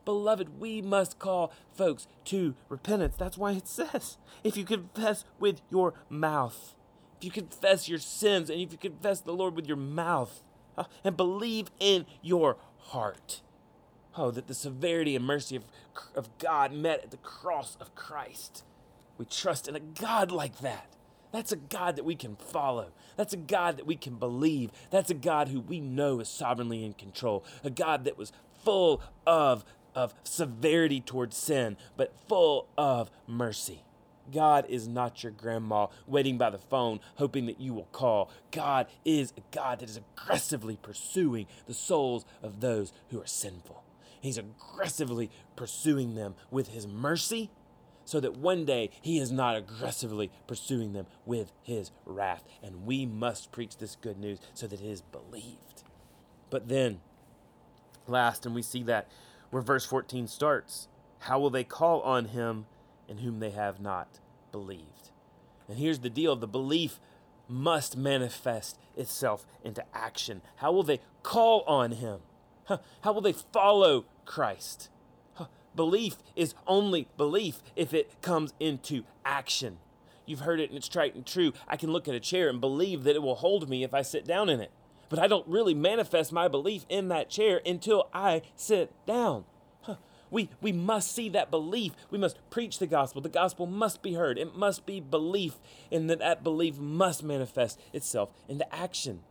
Beloved, 0.05 0.59
we 0.59 0.81
must 0.81 1.17
call 1.17 1.53
folks 1.73 2.07
to 2.25 2.55
repentance. 2.67 3.15
That's 3.17 3.37
why 3.37 3.53
it 3.53 3.67
says, 3.67 4.17
if 4.43 4.57
you 4.57 4.65
confess 4.65 5.23
with 5.39 5.61
your 5.69 5.93
mouth, 6.09 6.75
if 7.17 7.23
you 7.23 7.31
confess 7.31 7.87
your 7.87 7.99
sins, 7.99 8.49
and 8.49 8.59
if 8.59 8.73
you 8.73 8.77
confess 8.77 9.21
the 9.21 9.31
Lord 9.31 9.55
with 9.55 9.65
your 9.65 9.77
mouth, 9.77 10.43
and 11.03 11.15
believe 11.15 11.69
in 11.79 12.05
your 12.21 12.57
heart, 12.77 13.41
oh, 14.17 14.31
that 14.31 14.47
the 14.47 14.53
severity 14.53 15.15
and 15.15 15.25
mercy 15.25 15.55
of, 15.55 15.63
of 16.15 16.37
God 16.37 16.73
met 16.73 17.03
at 17.03 17.11
the 17.11 17.17
cross 17.17 17.77
of 17.79 17.95
Christ. 17.95 18.65
We 19.17 19.25
trust 19.25 19.67
in 19.67 19.75
a 19.75 19.79
God 19.79 20.31
like 20.31 20.59
that. 20.59 20.87
That's 21.33 21.51
a 21.51 21.57
God 21.57 21.95
that 21.95 22.05
we 22.05 22.15
can 22.15 22.35
follow. 22.35 22.91
That's 23.17 23.33
a 23.33 23.37
God 23.37 23.77
that 23.77 23.87
we 23.87 23.95
can 23.95 24.15
believe. 24.15 24.69
That's 24.91 25.09
a 25.09 25.15
God 25.15 25.47
who 25.47 25.59
we 25.59 25.81
know 25.81 26.19
is 26.19 26.29
sovereignly 26.29 26.85
in 26.85 26.93
control. 26.93 27.43
A 27.63 27.71
God 27.71 28.05
that 28.05 28.19
was 28.19 28.31
full 28.63 29.01
of, 29.25 29.65
of 29.95 30.13
severity 30.23 31.01
towards 31.01 31.35
sin, 31.35 31.75
but 31.97 32.13
full 32.29 32.67
of 32.77 33.09
mercy. 33.27 33.83
God 34.31 34.67
is 34.69 34.87
not 34.87 35.23
your 35.23 35.31
grandma 35.31 35.87
waiting 36.05 36.37
by 36.37 36.51
the 36.51 36.59
phone 36.59 36.99
hoping 37.15 37.47
that 37.47 37.59
you 37.59 37.73
will 37.73 37.89
call. 37.91 38.29
God 38.51 38.85
is 39.03 39.33
a 39.35 39.41
God 39.51 39.79
that 39.79 39.89
is 39.89 39.97
aggressively 39.97 40.77
pursuing 40.77 41.47
the 41.65 41.73
souls 41.73 42.25
of 42.43 42.61
those 42.61 42.93
who 43.09 43.19
are 43.19 43.27
sinful. 43.27 43.83
He's 44.21 44.37
aggressively 44.37 45.31
pursuing 45.55 46.13
them 46.13 46.35
with 46.51 46.69
his 46.69 46.87
mercy 46.87 47.49
so 48.05 48.19
that 48.19 48.37
one 48.37 48.65
day 48.65 48.89
he 49.01 49.17
is 49.17 49.31
not 49.31 49.55
aggressively 49.55 50.31
pursuing 50.47 50.93
them 50.93 51.07
with 51.25 51.51
his 51.61 51.91
wrath. 52.05 52.43
And 52.61 52.85
we 52.85 53.05
must 53.05 53.51
preach 53.51 53.77
this 53.77 53.95
good 53.95 54.17
news 54.17 54.39
so 54.53 54.67
that 54.67 54.81
it 54.81 54.85
is 54.85 55.01
believed. 55.01 55.83
But 56.49 56.67
then, 56.67 56.99
last, 58.07 58.45
and 58.45 58.53
we 58.53 58.61
see 58.61 58.83
that 58.83 59.07
where 59.49 59.61
verse 59.61 59.85
14 59.85 60.27
starts 60.27 60.87
how 61.23 61.39
will 61.39 61.49
they 61.49 61.63
call 61.63 62.01
on 62.01 62.25
him 62.25 62.65
in 63.07 63.19
whom 63.19 63.39
they 63.39 63.51
have 63.51 63.79
not 63.79 64.19
believed? 64.51 65.11
And 65.69 65.77
here's 65.77 65.99
the 65.99 66.09
deal 66.09 66.35
the 66.35 66.47
belief 66.47 66.99
must 67.47 67.95
manifest 67.95 68.77
itself 68.97 69.45
into 69.63 69.83
action. 69.93 70.41
How 70.57 70.73
will 70.73 70.83
they 70.83 70.99
call 71.21 71.61
on 71.61 71.93
him? 71.93 72.19
How 72.65 73.13
will 73.13 73.21
they 73.21 73.33
follow 73.33 74.05
Christ? 74.25 74.89
Belief 75.75 76.17
is 76.35 76.53
only 76.67 77.07
belief 77.17 77.63
if 77.75 77.93
it 77.93 78.21
comes 78.21 78.53
into 78.59 79.03
action. 79.25 79.77
You've 80.25 80.41
heard 80.41 80.59
it 80.59 80.69
and 80.69 80.77
it's 80.77 80.87
trite 80.87 81.15
and 81.15 81.25
true. 81.25 81.53
I 81.67 81.75
can 81.75 81.91
look 81.91 82.07
at 82.07 82.15
a 82.15 82.19
chair 82.19 82.49
and 82.49 82.61
believe 82.61 83.03
that 83.03 83.15
it 83.15 83.21
will 83.21 83.35
hold 83.35 83.69
me 83.69 83.83
if 83.83 83.93
I 83.93 84.01
sit 84.01 84.25
down 84.25 84.49
in 84.49 84.59
it. 84.61 84.71
But 85.09 85.19
I 85.19 85.27
don't 85.27 85.47
really 85.47 85.73
manifest 85.73 86.31
my 86.31 86.47
belief 86.47 86.85
in 86.89 87.09
that 87.09 87.29
chair 87.29 87.61
until 87.65 88.09
I 88.13 88.41
sit 88.55 88.91
down. 89.05 89.45
Huh. 89.81 89.97
We, 90.31 90.49
we 90.61 90.71
must 90.71 91.13
see 91.13 91.29
that 91.29 91.51
belief. 91.51 91.93
We 92.09 92.17
must 92.17 92.39
preach 92.49 92.79
the 92.79 92.87
gospel. 92.87 93.21
The 93.21 93.29
gospel 93.29 93.67
must 93.67 94.01
be 94.01 94.13
heard. 94.13 94.37
It 94.39 94.55
must 94.55 94.85
be 94.85 94.99
belief, 94.99 95.55
and 95.91 96.09
that 96.09 96.19
that 96.19 96.43
belief 96.43 96.79
must 96.79 97.21
manifest 97.21 97.79
itself 97.91 98.29
into 98.47 98.73
action. 98.73 99.21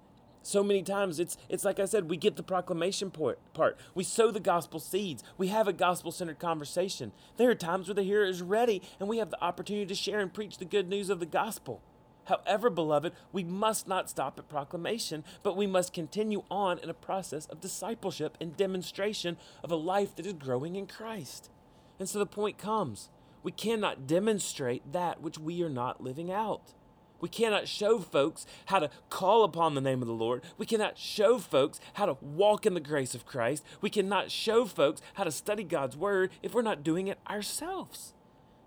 So 0.42 0.62
many 0.62 0.82
times 0.82 1.20
it's 1.20 1.36
it's 1.48 1.64
like 1.64 1.78
I 1.78 1.84
said, 1.84 2.10
we 2.10 2.16
get 2.16 2.36
the 2.36 2.42
proclamation 2.42 3.10
part. 3.10 3.78
We 3.94 4.04
sow 4.04 4.30
the 4.30 4.40
gospel 4.40 4.80
seeds. 4.80 5.22
We 5.38 5.48
have 5.48 5.68
a 5.68 5.72
gospel-centered 5.72 6.38
conversation. 6.38 7.12
There 7.36 7.50
are 7.50 7.54
times 7.54 7.88
where 7.88 7.94
the 7.94 8.02
hearer 8.02 8.24
is 8.24 8.42
ready 8.42 8.82
and 8.98 9.08
we 9.08 9.18
have 9.18 9.30
the 9.30 9.42
opportunity 9.42 9.86
to 9.86 9.94
share 9.94 10.20
and 10.20 10.32
preach 10.32 10.58
the 10.58 10.64
good 10.64 10.88
news 10.88 11.10
of 11.10 11.20
the 11.20 11.26
gospel. 11.26 11.80
However, 12.26 12.70
beloved, 12.70 13.12
we 13.32 13.42
must 13.42 13.88
not 13.88 14.08
stop 14.08 14.38
at 14.38 14.48
proclamation, 14.48 15.24
but 15.42 15.56
we 15.56 15.66
must 15.66 15.92
continue 15.92 16.44
on 16.50 16.78
in 16.78 16.88
a 16.88 16.94
process 16.94 17.46
of 17.46 17.60
discipleship 17.60 18.36
and 18.40 18.56
demonstration 18.56 19.36
of 19.64 19.72
a 19.72 19.76
life 19.76 20.14
that 20.16 20.26
is 20.26 20.34
growing 20.34 20.76
in 20.76 20.86
Christ. 20.86 21.50
And 21.98 22.08
so 22.08 22.18
the 22.18 22.26
point 22.26 22.58
comes 22.58 23.10
we 23.42 23.52
cannot 23.52 24.06
demonstrate 24.06 24.92
that 24.92 25.20
which 25.20 25.38
we 25.38 25.62
are 25.64 25.68
not 25.68 26.02
living 26.02 26.30
out. 26.30 26.74
We 27.22 27.28
cannot 27.28 27.68
show 27.68 28.00
folks 28.00 28.46
how 28.66 28.80
to 28.80 28.90
call 29.08 29.44
upon 29.44 29.74
the 29.74 29.80
name 29.80 30.02
of 30.02 30.08
the 30.08 30.12
Lord. 30.12 30.42
We 30.58 30.66
cannot 30.66 30.98
show 30.98 31.38
folks 31.38 31.78
how 31.94 32.06
to 32.06 32.16
walk 32.20 32.66
in 32.66 32.74
the 32.74 32.80
grace 32.80 33.14
of 33.14 33.24
Christ. 33.24 33.64
We 33.80 33.90
cannot 33.90 34.32
show 34.32 34.66
folks 34.66 35.00
how 35.14 35.22
to 35.22 35.30
study 35.30 35.62
God's 35.62 35.96
word 35.96 36.32
if 36.42 36.52
we're 36.52 36.62
not 36.62 36.82
doing 36.82 37.06
it 37.06 37.20
ourselves. 37.30 38.12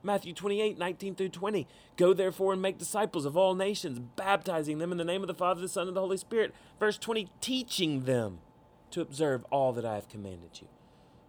Matthew 0.01 0.33
28, 0.33 0.77
19 0.77 1.15
through 1.15 1.29
20. 1.29 1.67
Go 1.97 2.13
therefore 2.13 2.53
and 2.53 2.61
make 2.61 2.77
disciples 2.77 3.25
of 3.25 3.35
all 3.35 3.55
nations, 3.55 3.99
baptizing 3.99 4.77
them 4.77 4.93
in 4.93 4.97
the 4.97 5.03
name 5.03 5.21
of 5.21 5.27
the 5.27 5.33
Father, 5.33 5.59
the 5.59 5.67
Son, 5.67 5.89
and 5.89 5.97
the 5.97 6.01
Holy 6.01 6.15
Spirit. 6.15 6.55
Verse 6.79 6.97
20, 6.97 7.27
teaching 7.41 8.05
them 8.05 8.39
to 8.91 9.01
observe 9.01 9.43
all 9.51 9.73
that 9.73 9.83
I 9.83 9.95
have 9.95 10.07
commanded 10.07 10.61
you. 10.61 10.69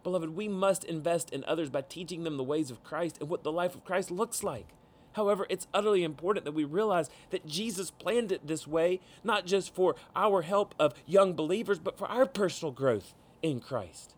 Beloved, 0.05 0.37
we 0.37 0.47
must 0.47 0.85
invest 0.85 1.31
in 1.31 1.43
others 1.49 1.71
by 1.71 1.81
teaching 1.81 2.23
them 2.23 2.37
the 2.37 2.45
ways 2.45 2.71
of 2.71 2.85
Christ 2.85 3.19
and 3.19 3.29
what 3.29 3.43
the 3.43 3.51
life 3.51 3.75
of 3.75 3.85
Christ 3.85 4.13
looks 4.13 4.45
like. 4.45 4.69
However, 5.17 5.47
it's 5.49 5.67
utterly 5.73 6.05
important 6.05 6.45
that 6.45 6.53
we 6.53 6.65
realize 6.65 7.09
that 7.31 7.47
Jesus 7.47 7.91
planned 7.91 8.31
it 8.31 8.47
this 8.47 8.67
way, 8.67 9.01
not 9.25 9.47
just 9.47 9.75
for 9.75 9.97
our 10.15 10.43
help 10.43 10.75
of 10.79 10.93
young 11.07 11.33
believers, 11.33 11.79
but 11.79 11.97
for 11.97 12.07
our 12.07 12.27
personal 12.27 12.71
growth 12.71 13.15
in 13.43 13.61
Christ. 13.61 14.15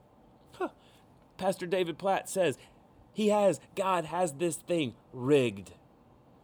Huh. 0.55 0.71
Pastor 1.37 1.67
David 1.67 1.99
Platt 1.99 2.29
says, 2.29 2.59
He 3.13 3.29
has, 3.29 3.61
God 3.77 4.07
has 4.07 4.33
this 4.35 4.57
thing 4.57 4.95
rigged. 5.13 5.71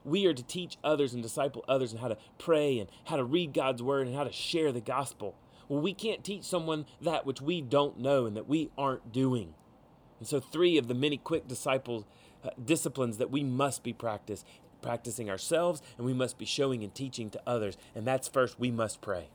We 0.05 0.25
are 0.27 0.35
to 0.35 0.45
teach 0.45 0.79
others 0.85 1.15
and 1.15 1.23
disciple 1.23 1.65
others 1.67 1.91
and 1.91 2.01
how 2.01 2.09
to 2.09 2.19
pray 2.39 2.79
and 2.79 2.89
how 3.07 3.17
to 3.17 3.25
read 3.25 3.55
God's 3.55 3.83
word 3.83 4.07
and 4.07 4.15
how 4.15 4.23
to 4.23 4.33
share 4.33 4.71
the 4.71 4.81
gospel. 4.81 5.35
Well, 5.69 5.81
we 5.81 5.95
can't 5.95 6.23
teach 6.23 6.45
someone 6.45 6.87
that 7.01 7.27
which 7.27 7.41
we 7.41 7.61
don't 7.61 7.99
know 7.99 8.25
and 8.25 8.37
that 8.37 8.49
we 8.49 8.71
aren't 8.79 9.11
doing. 9.11 9.55
And 10.21 10.29
so, 10.29 10.39
three 10.39 10.79
of 10.79 10.87
the 10.87 10.95
many 10.95 11.17
quick 11.17 11.49
disciples 11.49 12.05
uh, 12.45 12.51
disciplines 12.65 13.19
that 13.19 13.31
we 13.31 13.43
must 13.43 13.83
be 13.83 13.93
practice, 13.93 14.45
practicing 14.83 15.31
ourselves 15.31 15.83
and 15.97 16.07
we 16.07 16.13
must 16.13 16.39
be 16.39 16.45
showing 16.45 16.83
and 16.83 16.95
teaching 16.95 17.31
to 17.31 17.43
others. 17.47 17.77
And 17.95 18.07
that's 18.07 18.29
first, 18.29 18.61
we 18.61 18.71
must 18.71 19.01
pray. 19.01 19.29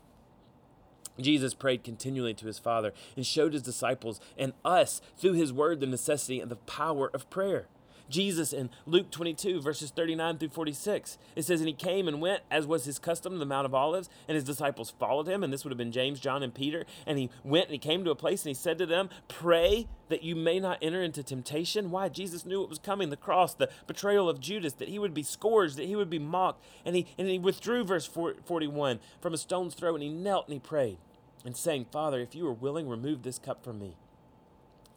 Jesus 1.20 1.54
prayed 1.54 1.84
continually 1.84 2.34
to 2.36 2.48
his 2.48 2.60
Father 2.60 2.94
and 3.16 3.26
showed 3.26 3.54
his 3.54 3.62
disciples 3.62 4.22
and 4.38 4.54
us 4.64 5.02
through 5.18 5.34
his 5.34 5.52
word 5.52 5.80
the 5.80 5.86
necessity 5.86 6.40
and 6.40 6.50
the 6.50 6.56
power 6.56 7.10
of 7.14 7.30
prayer. 7.30 7.68
Jesus 8.10 8.54
in 8.54 8.70
Luke 8.86 9.12
22, 9.12 9.62
verses 9.62 9.92
39 9.92 10.38
through 10.38 10.50
46. 10.50 11.18
It 11.36 11.44
says, 11.44 11.62
And 11.62 11.68
he 11.68 11.74
came 11.74 12.08
and 12.08 12.22
went, 12.22 12.42
as 12.50 12.66
was 12.66 12.86
his 12.86 13.00
custom, 13.00 13.34
to 13.34 13.40
the 13.40 13.46
Mount 13.46 13.66
of 13.66 13.74
Olives, 13.74 14.10
and 14.28 14.36
his 14.36 14.44
disciples 14.44 14.90
followed 14.90 15.28
him. 15.28 15.44
And 15.44 15.54
this 15.54 15.64
would 15.64 15.72
have 15.72 15.78
been 15.78 15.92
James, 15.92 16.20
John, 16.20 16.44
and 16.44 16.54
Peter. 16.54 16.86
And 17.06 17.18
he 17.18 17.30
went 17.44 17.66
and 17.66 17.74
he 17.74 17.80
came 17.80 18.04
to 18.04 18.12
a 18.12 18.16
place 18.16 18.44
and 18.44 18.50
he 18.50 18.54
said 18.54 18.78
to 18.80 18.86
them, 18.86 19.10
Pray 19.28 19.88
that 20.10 20.24
you 20.24 20.36
may 20.36 20.60
not 20.60 20.80
enter 20.82 21.02
into 21.02 21.24
temptation. 21.24 21.92
Why? 21.92 22.10
Jesus 22.10 22.46
knew 22.46 22.64
it 22.64 22.70
was 22.70 22.80
coming 22.80 23.10
the 23.10 23.18
cross, 23.18 23.54
the 23.54 23.70
betrayal 23.88 24.28
of 24.28 24.40
Judas, 24.40 24.74
that 24.74 24.90
he 24.90 25.00
would 25.00 25.14
be 25.14 25.24
scourged, 25.24 25.78
that 25.78 25.88
he 25.88 25.96
would 25.96 26.10
be 26.10 26.20
mocked. 26.20 26.64
And 26.86 26.96
he, 26.96 27.06
and 27.18 27.28
he 27.28 27.40
withdrew, 27.40 27.84
verse 27.84 28.08
41, 28.08 29.00
from 29.22 29.34
a 29.34 29.38
stone's 29.38 29.76
throw, 29.76 29.94
and 29.94 30.04
he 30.04 30.10
knelt 30.10 30.48
and 30.48 30.54
he 30.54 30.60
prayed, 30.60 30.98
and 31.46 31.56
saying, 31.56 31.88
Father, 31.92 32.20
if 32.20 32.36
you 32.36 32.48
are 32.48 32.54
willing, 32.54 32.90
remove 32.90 33.24
this 33.24 33.40
cup 33.40 33.64
from 33.64 33.80
me. 33.80 33.96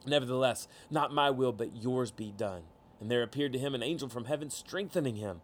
Nevertheless, 0.07 0.66
not 0.90 1.12
my 1.12 1.31
will, 1.31 1.52
but 1.52 1.76
yours 1.76 2.11
be 2.11 2.33
done. 2.33 2.62
And 3.02 3.11
there 3.11 3.25
appeared 3.25 3.52
to 3.54 3.59
him 3.59 3.75
an 3.75 3.82
angel 3.82 4.09
from 4.09 4.26
heaven, 4.26 4.49
strengthening 4.49 5.16
him. 5.16 5.40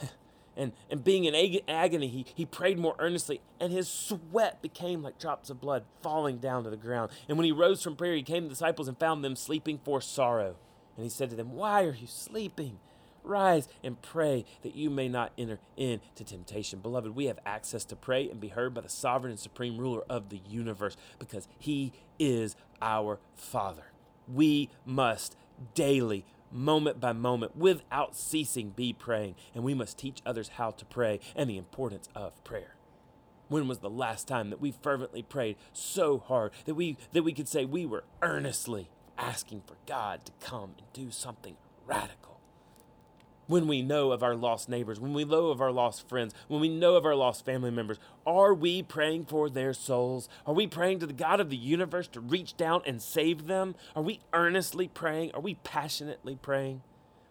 and, 0.56 0.70
and 0.88 1.02
being 1.02 1.24
in 1.24 1.34
ag- 1.34 1.64
agony, 1.66 2.06
he, 2.06 2.24
he 2.32 2.46
prayed 2.46 2.78
more 2.78 2.94
earnestly, 3.00 3.40
and 3.58 3.72
his 3.72 3.88
sweat 3.88 4.62
became 4.62 5.02
like 5.02 5.18
drops 5.18 5.50
of 5.50 5.60
blood 5.60 5.82
falling 6.00 6.38
down 6.38 6.62
to 6.62 6.70
the 6.70 6.76
ground. 6.76 7.10
And 7.28 7.36
when 7.36 7.44
he 7.44 7.50
rose 7.50 7.82
from 7.82 7.96
prayer, 7.96 8.14
he 8.14 8.22
came 8.22 8.44
to 8.44 8.48
the 8.48 8.54
disciples 8.54 8.86
and 8.86 8.96
found 8.96 9.24
them 9.24 9.34
sleeping 9.34 9.80
for 9.84 10.00
sorrow. 10.00 10.54
And 10.96 11.02
he 11.02 11.10
said 11.10 11.28
to 11.30 11.34
them, 11.36 11.54
Why 11.54 11.82
are 11.82 11.94
you 11.94 12.06
sleeping? 12.06 12.78
Rise 13.24 13.66
and 13.82 14.00
pray 14.00 14.44
that 14.62 14.76
you 14.76 14.88
may 14.88 15.08
not 15.08 15.32
enter 15.36 15.58
into 15.76 16.22
temptation. 16.22 16.78
Beloved, 16.78 17.16
we 17.16 17.24
have 17.24 17.40
access 17.44 17.84
to 17.86 17.96
pray 17.96 18.30
and 18.30 18.38
be 18.38 18.48
heard 18.48 18.74
by 18.74 18.82
the 18.82 18.88
sovereign 18.88 19.32
and 19.32 19.40
supreme 19.40 19.76
ruler 19.76 20.02
of 20.08 20.28
the 20.28 20.40
universe 20.48 20.96
because 21.18 21.48
he 21.58 21.92
is 22.20 22.54
our 22.80 23.18
Father. 23.34 23.86
We 24.28 24.70
must 24.86 25.36
daily 25.74 26.24
moment 26.52 27.00
by 27.00 27.12
moment, 27.12 27.56
without 27.56 28.16
ceasing, 28.16 28.70
be 28.70 28.92
praying. 28.92 29.34
And 29.54 29.64
we 29.64 29.74
must 29.74 29.98
teach 29.98 30.20
others 30.24 30.50
how 30.56 30.70
to 30.72 30.84
pray 30.84 31.20
and 31.34 31.48
the 31.48 31.58
importance 31.58 32.08
of 32.14 32.42
prayer. 32.44 32.76
When 33.48 33.68
was 33.68 33.78
the 33.78 33.90
last 33.90 34.28
time 34.28 34.50
that 34.50 34.60
we 34.60 34.72
fervently 34.72 35.22
prayed 35.22 35.56
so 35.72 36.18
hard 36.18 36.52
that 36.64 36.74
we 36.74 36.96
that 37.12 37.22
we 37.22 37.34
could 37.34 37.48
say 37.48 37.64
we 37.66 37.84
were 37.84 38.04
earnestly 38.22 38.88
asking 39.18 39.62
for 39.66 39.76
God 39.86 40.24
to 40.24 40.32
come 40.40 40.74
and 40.78 40.92
do 40.94 41.10
something 41.10 41.56
radical? 41.84 42.31
When 43.46 43.66
we 43.66 43.82
know 43.82 44.12
of 44.12 44.22
our 44.22 44.34
lost 44.34 44.68
neighbors, 44.68 45.00
when 45.00 45.12
we 45.12 45.24
know 45.24 45.48
of 45.48 45.60
our 45.60 45.72
lost 45.72 46.08
friends, 46.08 46.34
when 46.48 46.60
we 46.60 46.68
know 46.68 46.96
of 46.96 47.04
our 47.04 47.14
lost 47.14 47.44
family 47.44 47.70
members? 47.70 47.98
Are 48.26 48.54
we 48.54 48.82
praying 48.82 49.26
for 49.26 49.50
their 49.50 49.74
souls? 49.74 50.28
Are 50.46 50.54
we 50.54 50.66
praying 50.66 51.00
to 51.00 51.06
the 51.06 51.12
God 51.12 51.40
of 51.40 51.50
the 51.50 51.56
universe 51.56 52.08
to 52.08 52.20
reach 52.20 52.56
down 52.56 52.82
and 52.86 53.02
save 53.02 53.46
them? 53.46 53.74
Are 53.96 54.02
we 54.02 54.20
earnestly 54.32 54.88
praying? 54.88 55.32
Are 55.34 55.40
we 55.40 55.54
passionately 55.56 56.36
praying? 56.36 56.82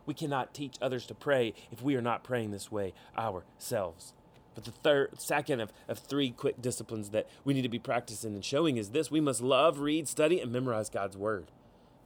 We 0.06 0.14
cannot 0.14 0.54
teach 0.54 0.76
others 0.82 1.06
to 1.08 1.14
pray 1.14 1.54
if 1.72 1.82
we 1.82 1.96
are 1.96 2.02
not 2.02 2.24
praying 2.24 2.52
this 2.52 2.72
way 2.72 2.94
ourselves. 3.18 4.14
But 4.56 4.66
the 4.66 4.72
third, 4.72 5.22
second 5.22 5.62
of, 5.62 5.72
of 5.88 6.00
three 6.00 6.32
quick 6.32 6.62
disciplines 6.62 7.12
that 7.12 7.28
we 7.46 7.54
need 7.54 7.62
to 7.62 7.70
be 7.70 7.80
practicing 7.80 8.34
and 8.34 8.44
showing 8.44 8.78
is 8.78 8.90
this 8.90 9.10
we 9.10 9.22
must 9.22 9.42
love, 9.42 9.80
read, 9.80 10.08
study, 10.08 10.42
and 10.42 10.52
memorize 10.52 10.90
God's 10.90 11.16
Word. 11.16 11.52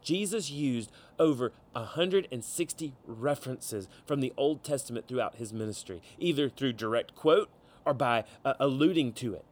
Jesus 0.06 0.50
used 0.52 0.92
over 1.20 1.52
160 1.74 2.94
references 3.06 3.90
from 4.06 4.22
the 4.22 4.34
Old 4.38 4.64
Testament 4.64 5.08
throughout 5.08 5.36
his 5.36 5.52
ministry, 5.52 6.02
either 6.20 6.48
through 6.48 6.74
direct 6.74 7.16
quote 7.16 7.50
or 7.86 7.94
by 7.94 8.24
uh, 8.46 8.54
alluding 8.60 9.14
to 9.14 9.34
it. 9.34 9.44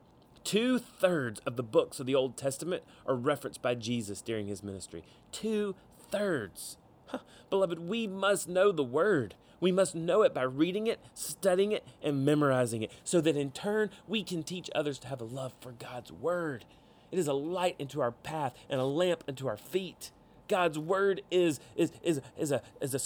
Two 0.44 0.78
thirds 0.78 1.42
of 1.46 1.56
the 1.56 1.64
books 1.64 2.00
of 2.00 2.06
the 2.06 2.16
Old 2.16 2.38
Testament 2.38 2.84
are 3.06 3.16
referenced 3.16 3.62
by 3.62 3.76
Jesus 3.76 4.22
during 4.22 4.48
his 4.48 4.62
ministry. 4.62 5.04
Two 5.32 5.76
thirds. 6.12 6.78
Huh. 7.08 7.20
Beloved, 7.50 7.80
we 7.80 8.08
must 8.08 8.48
know 8.48 8.72
the 8.72 8.84
Word. 8.84 9.36
We 9.60 9.72
must 9.72 9.96
know 9.96 10.22
it 10.22 10.34
by 10.34 10.44
reading 10.44 10.88
it, 10.88 11.00
studying 11.14 11.72
it, 11.72 11.88
and 12.02 12.26
memorizing 12.26 12.84
it, 12.84 12.92
so 13.04 13.22
that 13.22 13.38
in 13.38 13.52
turn 13.52 13.90
we 14.08 14.24
can 14.24 14.44
teach 14.44 14.70
others 14.76 15.00
to 15.00 15.08
have 15.08 15.22
a 15.22 15.26
love 15.26 15.54
for 15.62 15.72
God's 15.72 16.12
Word. 16.12 16.66
It 17.12 17.18
is 17.20 17.28
a 17.28 17.34
light 17.34 17.76
into 17.80 18.02
our 18.02 18.12
path 18.12 18.54
and 18.70 18.82
a 18.82 18.86
lamp 18.86 19.24
into 19.28 19.48
our 19.48 19.58
feet. 19.58 20.12
God's 20.54 20.78
word 20.78 21.24
is, 21.32 21.60
is, 21.76 21.92
is, 22.04 22.22
is 22.38 22.52
a, 22.52 22.62
is 22.80 22.94
a 22.94 23.00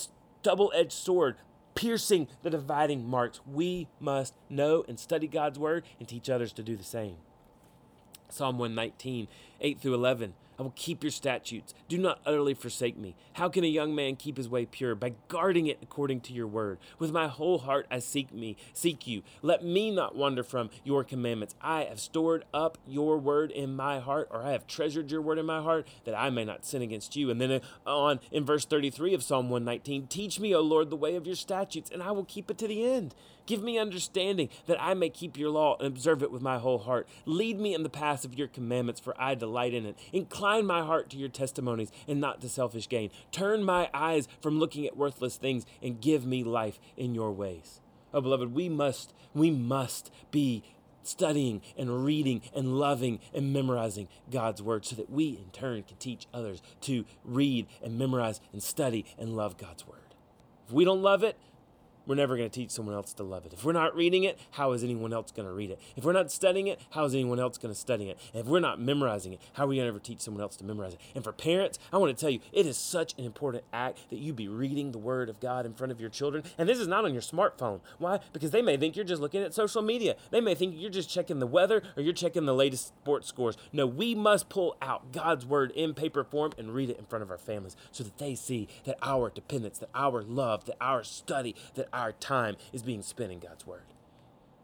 double 0.43 0.69
edged 0.75 0.91
sword 0.91 1.37
piercing 1.75 2.27
the 2.43 2.49
dividing 2.49 3.07
marks. 3.07 3.39
We 3.49 3.87
must 4.01 4.33
know 4.49 4.83
and 4.89 4.99
study 4.99 5.27
God's 5.27 5.57
word 5.57 5.85
and 5.97 6.09
teach 6.09 6.29
others 6.29 6.51
to 6.51 6.61
do 6.61 6.75
the 6.75 6.83
same. 6.83 7.15
Psalm 8.27 8.57
119, 8.57 9.29
8 9.61 9.79
through 9.79 9.93
11. 9.93 10.33
I 10.59 10.63
will 10.63 10.73
keep 10.75 11.03
your 11.03 11.11
statutes. 11.11 11.73
Do 11.87 11.97
not 11.97 12.19
utterly 12.25 12.53
forsake 12.53 12.97
me. 12.97 13.15
How 13.33 13.49
can 13.49 13.63
a 13.63 13.67
young 13.67 13.93
man 13.93 14.15
keep 14.15 14.37
his 14.37 14.49
way 14.49 14.65
pure? 14.65 14.95
By 14.95 15.13
guarding 15.27 15.67
it 15.67 15.79
according 15.81 16.21
to 16.21 16.33
your 16.33 16.47
word. 16.47 16.79
With 16.97 17.11
my 17.11 17.27
whole 17.27 17.59
heart 17.59 17.85
I 17.91 17.99
seek 17.99 18.33
me, 18.33 18.57
seek 18.73 19.05
you. 19.05 19.21
Let 19.41 19.63
me 19.63 19.91
not 19.91 20.15
wander 20.15 20.43
from 20.43 20.69
your 20.83 21.03
commandments. 21.03 21.55
I 21.61 21.83
have 21.83 21.99
stored 21.99 22.43
up 22.53 22.77
your 22.87 23.17
word 23.17 23.51
in 23.51 23.75
my 23.75 23.99
heart, 23.99 24.29
or 24.31 24.41
I 24.41 24.51
have 24.51 24.67
treasured 24.67 25.11
your 25.11 25.21
word 25.21 25.37
in 25.37 25.45
my 25.45 25.61
heart, 25.61 25.87
that 26.05 26.17
I 26.17 26.29
may 26.29 26.45
not 26.45 26.65
sin 26.65 26.81
against 26.81 27.15
you. 27.15 27.29
And 27.29 27.39
then 27.39 27.51
uh, 27.51 27.59
on 27.85 28.19
in 28.31 28.45
verse 28.45 28.65
33 28.65 29.13
of 29.13 29.23
Psalm 29.23 29.49
119, 29.49 30.07
teach 30.07 30.39
me, 30.39 30.55
O 30.55 30.61
Lord, 30.61 30.89
the 30.89 30.95
way 30.95 31.15
of 31.15 31.27
your 31.27 31.35
statutes, 31.35 31.91
and 31.91 32.01
I 32.01 32.11
will 32.11 32.25
keep 32.25 32.49
it 32.49 32.57
to 32.59 32.67
the 32.67 32.83
end. 32.85 33.13
Give 33.47 33.63
me 33.63 33.79
understanding 33.79 34.49
that 34.67 34.79
I 34.79 34.93
may 34.93 35.09
keep 35.09 35.37
your 35.37 35.49
law 35.49 35.77
and 35.79 35.87
observe 35.87 36.21
it 36.21 36.31
with 36.31 36.41
my 36.41 36.59
whole 36.59 36.77
heart. 36.77 37.07
Lead 37.25 37.59
me 37.59 37.73
in 37.73 37.81
the 37.81 37.89
paths 37.89 38.25
of 38.25 38.35
your 38.35 38.47
commandments, 38.47 39.01
for 39.01 39.19
I 39.19 39.33
delight 39.33 39.73
in 39.73 39.85
it. 39.85 39.97
Incline 40.13 40.65
my 40.65 40.83
heart 40.83 41.09
to 41.11 41.17
your 41.17 41.29
testimonies 41.29 41.91
and 42.07 42.21
not 42.21 42.41
to 42.41 42.49
selfish 42.49 42.87
gain. 42.87 43.09
Turn 43.31 43.63
my 43.63 43.89
eyes 43.93 44.27
from 44.41 44.59
looking 44.59 44.85
at 44.85 44.97
worthless 44.97 45.37
things 45.37 45.65
and 45.81 45.99
give 46.01 46.25
me 46.25 46.43
life 46.43 46.77
in 46.95 47.15
your 47.15 47.31
ways. 47.31 47.81
Oh, 48.13 48.21
beloved, 48.21 48.53
we 48.53 48.69
must, 48.69 49.13
we 49.33 49.49
must 49.49 50.11
be 50.29 50.63
studying 51.03 51.61
and 51.77 52.03
reading 52.03 52.41
and 52.53 52.77
loving 52.77 53.19
and 53.33 53.53
memorizing 53.53 54.09
God's 54.29 54.61
word 54.61 54.85
so 54.85 54.95
that 54.97 55.09
we 55.09 55.29
in 55.29 55.49
turn 55.51 55.83
can 55.83 55.97
teach 55.97 56.27
others 56.33 56.61
to 56.81 57.05
read 57.23 57.67
and 57.81 57.97
memorize 57.97 58.41
and 58.51 58.61
study 58.61 59.05
and 59.17 59.35
love 59.35 59.57
God's 59.57 59.87
word. 59.87 59.99
If 60.67 60.73
we 60.73 60.83
don't 60.83 61.01
love 61.01 61.23
it, 61.23 61.37
we're 62.07 62.15
never 62.15 62.35
going 62.37 62.49
to 62.49 62.53
teach 62.53 62.71
someone 62.71 62.95
else 62.95 63.13
to 63.13 63.23
love 63.23 63.45
it. 63.45 63.53
If 63.53 63.63
we're 63.63 63.73
not 63.73 63.95
reading 63.95 64.23
it, 64.23 64.39
how 64.51 64.71
is 64.71 64.83
anyone 64.83 65.13
else 65.13 65.31
going 65.31 65.47
to 65.47 65.53
read 65.53 65.69
it? 65.69 65.79
If 65.95 66.03
we're 66.03 66.13
not 66.13 66.31
studying 66.31 66.67
it, 66.67 66.79
how 66.91 67.05
is 67.05 67.13
anyone 67.13 67.39
else 67.39 67.57
going 67.57 67.73
to 67.73 67.79
study 67.79 68.09
it? 68.09 68.17
And 68.33 68.41
if 68.43 68.47
we're 68.47 68.59
not 68.59 68.79
memorizing 68.79 69.33
it, 69.33 69.41
how 69.53 69.65
are 69.65 69.67
we 69.67 69.75
going 69.75 69.85
to 69.85 69.89
ever 69.89 69.99
teach 69.99 70.21
someone 70.21 70.41
else 70.41 70.55
to 70.57 70.63
memorize 70.63 70.93
it? 70.93 71.01
And 71.13 71.23
for 71.23 71.31
parents, 71.33 71.77
I 71.91 71.97
want 71.97 72.15
to 72.15 72.19
tell 72.19 72.29
you, 72.29 72.39
it 72.51 72.65
is 72.65 72.77
such 72.77 73.13
an 73.17 73.25
important 73.25 73.63
act 73.73 74.09
that 74.09 74.19
you 74.19 74.33
be 74.33 74.47
reading 74.47 74.91
the 74.91 74.97
Word 74.97 75.29
of 75.29 75.39
God 75.39 75.65
in 75.65 75.73
front 75.73 75.91
of 75.91 75.99
your 75.99 76.09
children. 76.09 76.43
And 76.57 76.67
this 76.67 76.79
is 76.79 76.87
not 76.87 77.05
on 77.05 77.13
your 77.13 77.21
smartphone. 77.21 77.81
Why? 77.97 78.19
Because 78.33 78.51
they 78.51 78.61
may 78.61 78.77
think 78.77 78.95
you're 78.95 79.05
just 79.05 79.21
looking 79.21 79.43
at 79.43 79.53
social 79.53 79.81
media. 79.81 80.15
They 80.31 80.41
may 80.41 80.55
think 80.55 80.75
you're 80.77 80.89
just 80.89 81.09
checking 81.09 81.39
the 81.39 81.47
weather 81.47 81.83
or 81.95 82.03
you're 82.03 82.13
checking 82.13 82.45
the 82.45 82.53
latest 82.53 82.87
sports 82.87 83.27
scores. 83.27 83.57
No, 83.73 83.85
we 83.85 84.15
must 84.15 84.49
pull 84.49 84.77
out 84.81 85.11
God's 85.11 85.45
Word 85.45 85.71
in 85.71 85.93
paper 85.93 86.23
form 86.23 86.53
and 86.57 86.73
read 86.73 86.89
it 86.89 86.97
in 86.97 87.05
front 87.05 87.23
of 87.23 87.31
our 87.31 87.37
families 87.37 87.75
so 87.91 88.03
that 88.03 88.17
they 88.17 88.35
see 88.35 88.67
that 88.85 88.97
our 89.01 89.29
dependence, 89.29 89.79
that 89.79 89.89
our 89.93 90.23
love, 90.23 90.65
that 90.65 90.77
our 90.79 91.03
study, 91.03 91.55
that 91.75 91.87
our 91.97 92.11
time 92.13 92.55
is 92.71 92.83
being 92.83 93.01
spent 93.01 93.31
in 93.31 93.39
God's 93.39 93.65
Word. 93.65 93.93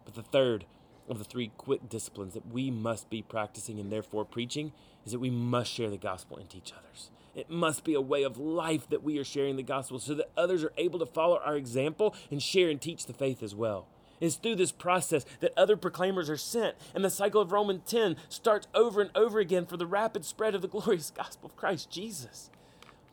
But 0.05 0.15
the 0.15 0.23
third 0.23 0.65
of 1.09 1.17
the 1.17 1.23
three 1.23 1.51
quick 1.57 1.89
disciplines 1.89 2.33
that 2.33 2.51
we 2.51 2.71
must 2.71 3.09
be 3.09 3.21
practicing 3.21 3.79
and 3.79 3.91
therefore 3.91 4.25
preaching 4.25 4.71
is 5.05 5.11
that 5.11 5.19
we 5.19 5.29
must 5.29 5.71
share 5.71 5.89
the 5.89 5.97
gospel 5.97 6.37
and 6.37 6.49
teach 6.49 6.71
others. 6.77 7.09
It 7.35 7.49
must 7.49 7.83
be 7.83 7.93
a 7.93 8.01
way 8.01 8.23
of 8.23 8.37
life 8.37 8.87
that 8.89 9.03
we 9.03 9.17
are 9.17 9.23
sharing 9.23 9.55
the 9.55 9.63
gospel 9.63 9.99
so 9.99 10.13
that 10.13 10.29
others 10.37 10.63
are 10.63 10.73
able 10.77 10.99
to 10.99 11.05
follow 11.05 11.39
our 11.43 11.55
example 11.55 12.15
and 12.29 12.41
share 12.41 12.69
and 12.69 12.79
teach 12.79 13.05
the 13.05 13.13
faith 13.13 13.41
as 13.41 13.55
well. 13.55 13.87
It's 14.21 14.35
through 14.35 14.55
this 14.55 14.71
process 14.71 15.25
that 15.41 15.51
other 15.57 15.75
proclaimers 15.75 16.29
are 16.29 16.37
sent, 16.37 16.75
and 16.95 17.03
the 17.03 17.09
cycle 17.09 17.41
of 17.41 17.51
Romans 17.51 17.81
10 17.87 18.15
starts 18.29 18.67
over 18.73 19.01
and 19.01 19.09
over 19.15 19.39
again 19.39 19.65
for 19.65 19.75
the 19.75 19.87
rapid 19.87 20.23
spread 20.23 20.55
of 20.55 20.61
the 20.61 20.67
glorious 20.69 21.11
gospel 21.11 21.49
of 21.49 21.57
Christ 21.57 21.89
Jesus. 21.89 22.49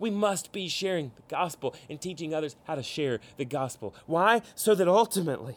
We 0.00 0.10
must 0.10 0.50
be 0.50 0.66
sharing 0.66 1.12
the 1.14 1.22
gospel 1.28 1.76
and 1.88 2.00
teaching 2.00 2.34
others 2.34 2.56
how 2.64 2.74
to 2.74 2.82
share 2.82 3.20
the 3.36 3.44
gospel. 3.44 3.94
Why? 4.06 4.42
So 4.56 4.74
that 4.74 4.88
ultimately, 4.88 5.56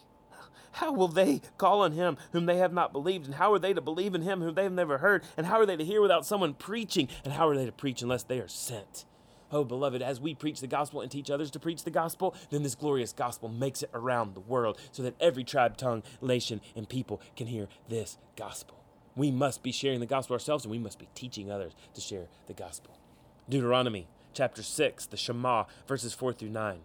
how 0.73 0.91
will 0.91 1.07
they 1.07 1.41
call 1.57 1.81
on 1.81 1.93
him 1.93 2.17
whom 2.33 2.45
they 2.45 2.57
have 2.57 2.73
not 2.73 2.91
believed? 2.91 3.25
And 3.25 3.35
how 3.35 3.53
are 3.53 3.59
they 3.59 3.73
to 3.73 3.81
believe 3.81 4.13
in 4.13 4.21
him 4.21 4.41
whom 4.41 4.53
they 4.53 4.63
have 4.63 4.71
never 4.73 4.99
heard? 4.99 5.23
And 5.37 5.47
how 5.47 5.59
are 5.59 5.65
they 5.65 5.77
to 5.77 5.85
hear 5.85 6.01
without 6.01 6.25
someone 6.25 6.53
preaching? 6.53 7.07
And 7.23 7.33
how 7.33 7.47
are 7.47 7.55
they 7.55 7.65
to 7.65 7.71
preach 7.71 8.01
unless 8.01 8.23
they 8.23 8.39
are 8.39 8.47
sent? 8.47 9.05
Oh, 9.51 9.63
beloved, 9.63 10.01
as 10.01 10.19
we 10.19 10.33
preach 10.33 10.61
the 10.61 10.67
gospel 10.67 10.99
and 10.99 11.11
teach 11.11 11.29
others 11.29 11.51
to 11.51 11.59
preach 11.59 11.83
the 11.83 11.91
gospel, 11.91 12.35
then 12.49 12.63
this 12.63 12.73
glorious 12.73 13.13
gospel 13.13 13.49
makes 13.49 13.83
it 13.83 13.91
around 13.93 14.33
the 14.33 14.39
world 14.39 14.79
so 14.91 15.03
that 15.03 15.15
every 15.19 15.43
tribe, 15.43 15.77
tongue, 15.77 16.01
nation, 16.21 16.59
and 16.75 16.89
people 16.89 17.21
can 17.35 17.45
hear 17.45 17.67
this 17.87 18.17
gospel. 18.35 18.83
We 19.15 19.29
must 19.29 19.61
be 19.61 19.71
sharing 19.71 19.99
the 19.99 20.07
gospel 20.07 20.33
ourselves 20.33 20.65
and 20.65 20.71
we 20.71 20.79
must 20.79 20.97
be 20.97 21.07
teaching 21.13 21.51
others 21.51 21.73
to 21.93 22.01
share 22.01 22.25
the 22.47 22.53
gospel. 22.53 22.97
Deuteronomy 23.47 24.07
chapter 24.33 24.63
6, 24.63 25.05
the 25.07 25.17
Shema, 25.17 25.65
verses 25.87 26.13
4 26.13 26.33
through 26.33 26.49
9. 26.49 26.79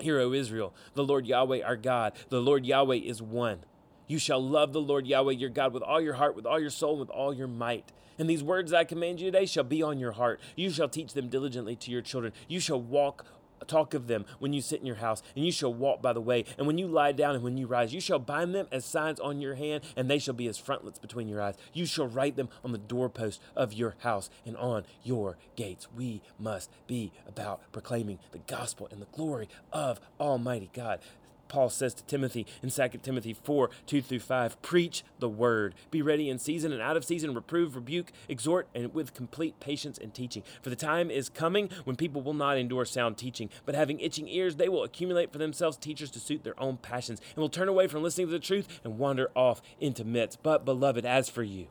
Hear, 0.00 0.20
O 0.20 0.32
Israel, 0.32 0.74
the 0.94 1.04
Lord 1.04 1.26
Yahweh 1.26 1.62
our 1.62 1.76
God, 1.76 2.12
the 2.28 2.40
Lord 2.40 2.66
Yahweh 2.66 2.96
is 2.96 3.22
one. 3.22 3.60
You 4.06 4.18
shall 4.18 4.42
love 4.42 4.72
the 4.72 4.80
Lord 4.80 5.06
Yahweh 5.06 5.32
your 5.32 5.50
God 5.50 5.72
with 5.72 5.82
all 5.82 6.00
your 6.00 6.14
heart, 6.14 6.36
with 6.36 6.46
all 6.46 6.60
your 6.60 6.70
soul, 6.70 6.98
with 6.98 7.10
all 7.10 7.32
your 7.32 7.46
might. 7.46 7.92
And 8.18 8.28
these 8.28 8.42
words 8.42 8.72
I 8.72 8.84
command 8.84 9.20
you 9.20 9.30
today 9.30 9.46
shall 9.46 9.64
be 9.64 9.82
on 9.82 9.98
your 9.98 10.12
heart. 10.12 10.40
You 10.56 10.70
shall 10.70 10.88
teach 10.88 11.14
them 11.14 11.28
diligently 11.28 11.74
to 11.76 11.90
your 11.90 12.02
children. 12.02 12.32
You 12.48 12.60
shall 12.60 12.80
walk 12.80 13.24
talk 13.66 13.94
of 13.94 14.06
them 14.06 14.24
when 14.38 14.52
you 14.52 14.60
sit 14.60 14.80
in 14.80 14.86
your 14.86 14.96
house, 14.96 15.22
and 15.34 15.44
you 15.44 15.52
shall 15.52 15.72
walk 15.72 16.02
by 16.02 16.12
the 16.12 16.20
way, 16.20 16.44
and 16.58 16.66
when 16.66 16.78
you 16.78 16.86
lie 16.86 17.12
down 17.12 17.34
and 17.34 17.44
when 17.44 17.56
you 17.56 17.66
rise, 17.66 17.94
you 17.94 18.00
shall 18.00 18.18
bind 18.18 18.54
them 18.54 18.66
as 18.70 18.84
signs 18.84 19.20
on 19.20 19.40
your 19.40 19.54
hand, 19.54 19.84
and 19.96 20.10
they 20.10 20.18
shall 20.18 20.34
be 20.34 20.48
as 20.48 20.58
frontlets 20.58 20.98
between 20.98 21.28
your 21.28 21.40
eyes. 21.40 21.56
You 21.72 21.86
shall 21.86 22.06
write 22.06 22.36
them 22.36 22.48
on 22.64 22.72
the 22.72 22.78
doorpost 22.78 23.40
of 23.56 23.72
your 23.72 23.96
house 24.00 24.30
and 24.44 24.56
on 24.56 24.84
your 25.02 25.36
gates. 25.56 25.88
We 25.96 26.22
must 26.38 26.70
be 26.86 27.12
about 27.26 27.60
proclaiming 27.72 28.18
the 28.32 28.38
gospel 28.38 28.88
and 28.90 29.00
the 29.00 29.06
glory 29.06 29.48
of 29.72 30.00
Almighty 30.20 30.70
God. 30.72 31.00
Paul 31.48 31.68
says 31.70 31.94
to 31.94 32.04
Timothy 32.04 32.46
in 32.62 32.70
2 32.70 32.88
Timothy 33.02 33.32
4 33.32 33.70
2 33.86 34.02
through 34.02 34.20
5 34.20 34.62
Preach 34.62 35.04
the 35.18 35.28
word. 35.28 35.74
Be 35.90 36.02
ready 36.02 36.28
in 36.28 36.38
season 36.38 36.72
and 36.72 36.82
out 36.82 36.96
of 36.96 37.04
season, 37.04 37.34
reprove, 37.34 37.76
rebuke, 37.76 38.12
exhort, 38.28 38.68
and 38.74 38.92
with 38.94 39.14
complete 39.14 39.60
patience 39.60 39.98
and 39.98 40.14
teaching. 40.14 40.42
For 40.62 40.70
the 40.70 40.76
time 40.76 41.10
is 41.10 41.28
coming 41.28 41.70
when 41.84 41.96
people 41.96 42.22
will 42.22 42.34
not 42.34 42.58
endure 42.58 42.84
sound 42.84 43.16
teaching, 43.16 43.50
but 43.64 43.74
having 43.74 44.00
itching 44.00 44.28
ears, 44.28 44.56
they 44.56 44.68
will 44.68 44.84
accumulate 44.84 45.32
for 45.32 45.38
themselves 45.38 45.76
teachers 45.76 46.10
to 46.12 46.20
suit 46.20 46.44
their 46.44 46.60
own 46.60 46.76
passions, 46.76 47.20
and 47.34 47.38
will 47.38 47.48
turn 47.48 47.68
away 47.68 47.86
from 47.86 48.02
listening 48.02 48.26
to 48.28 48.32
the 48.32 48.38
truth 48.38 48.80
and 48.84 48.98
wander 48.98 49.30
off 49.34 49.62
into 49.80 50.04
myths. 50.04 50.36
But, 50.36 50.64
beloved, 50.64 51.04
as 51.04 51.28
for 51.28 51.42
you, 51.42 51.68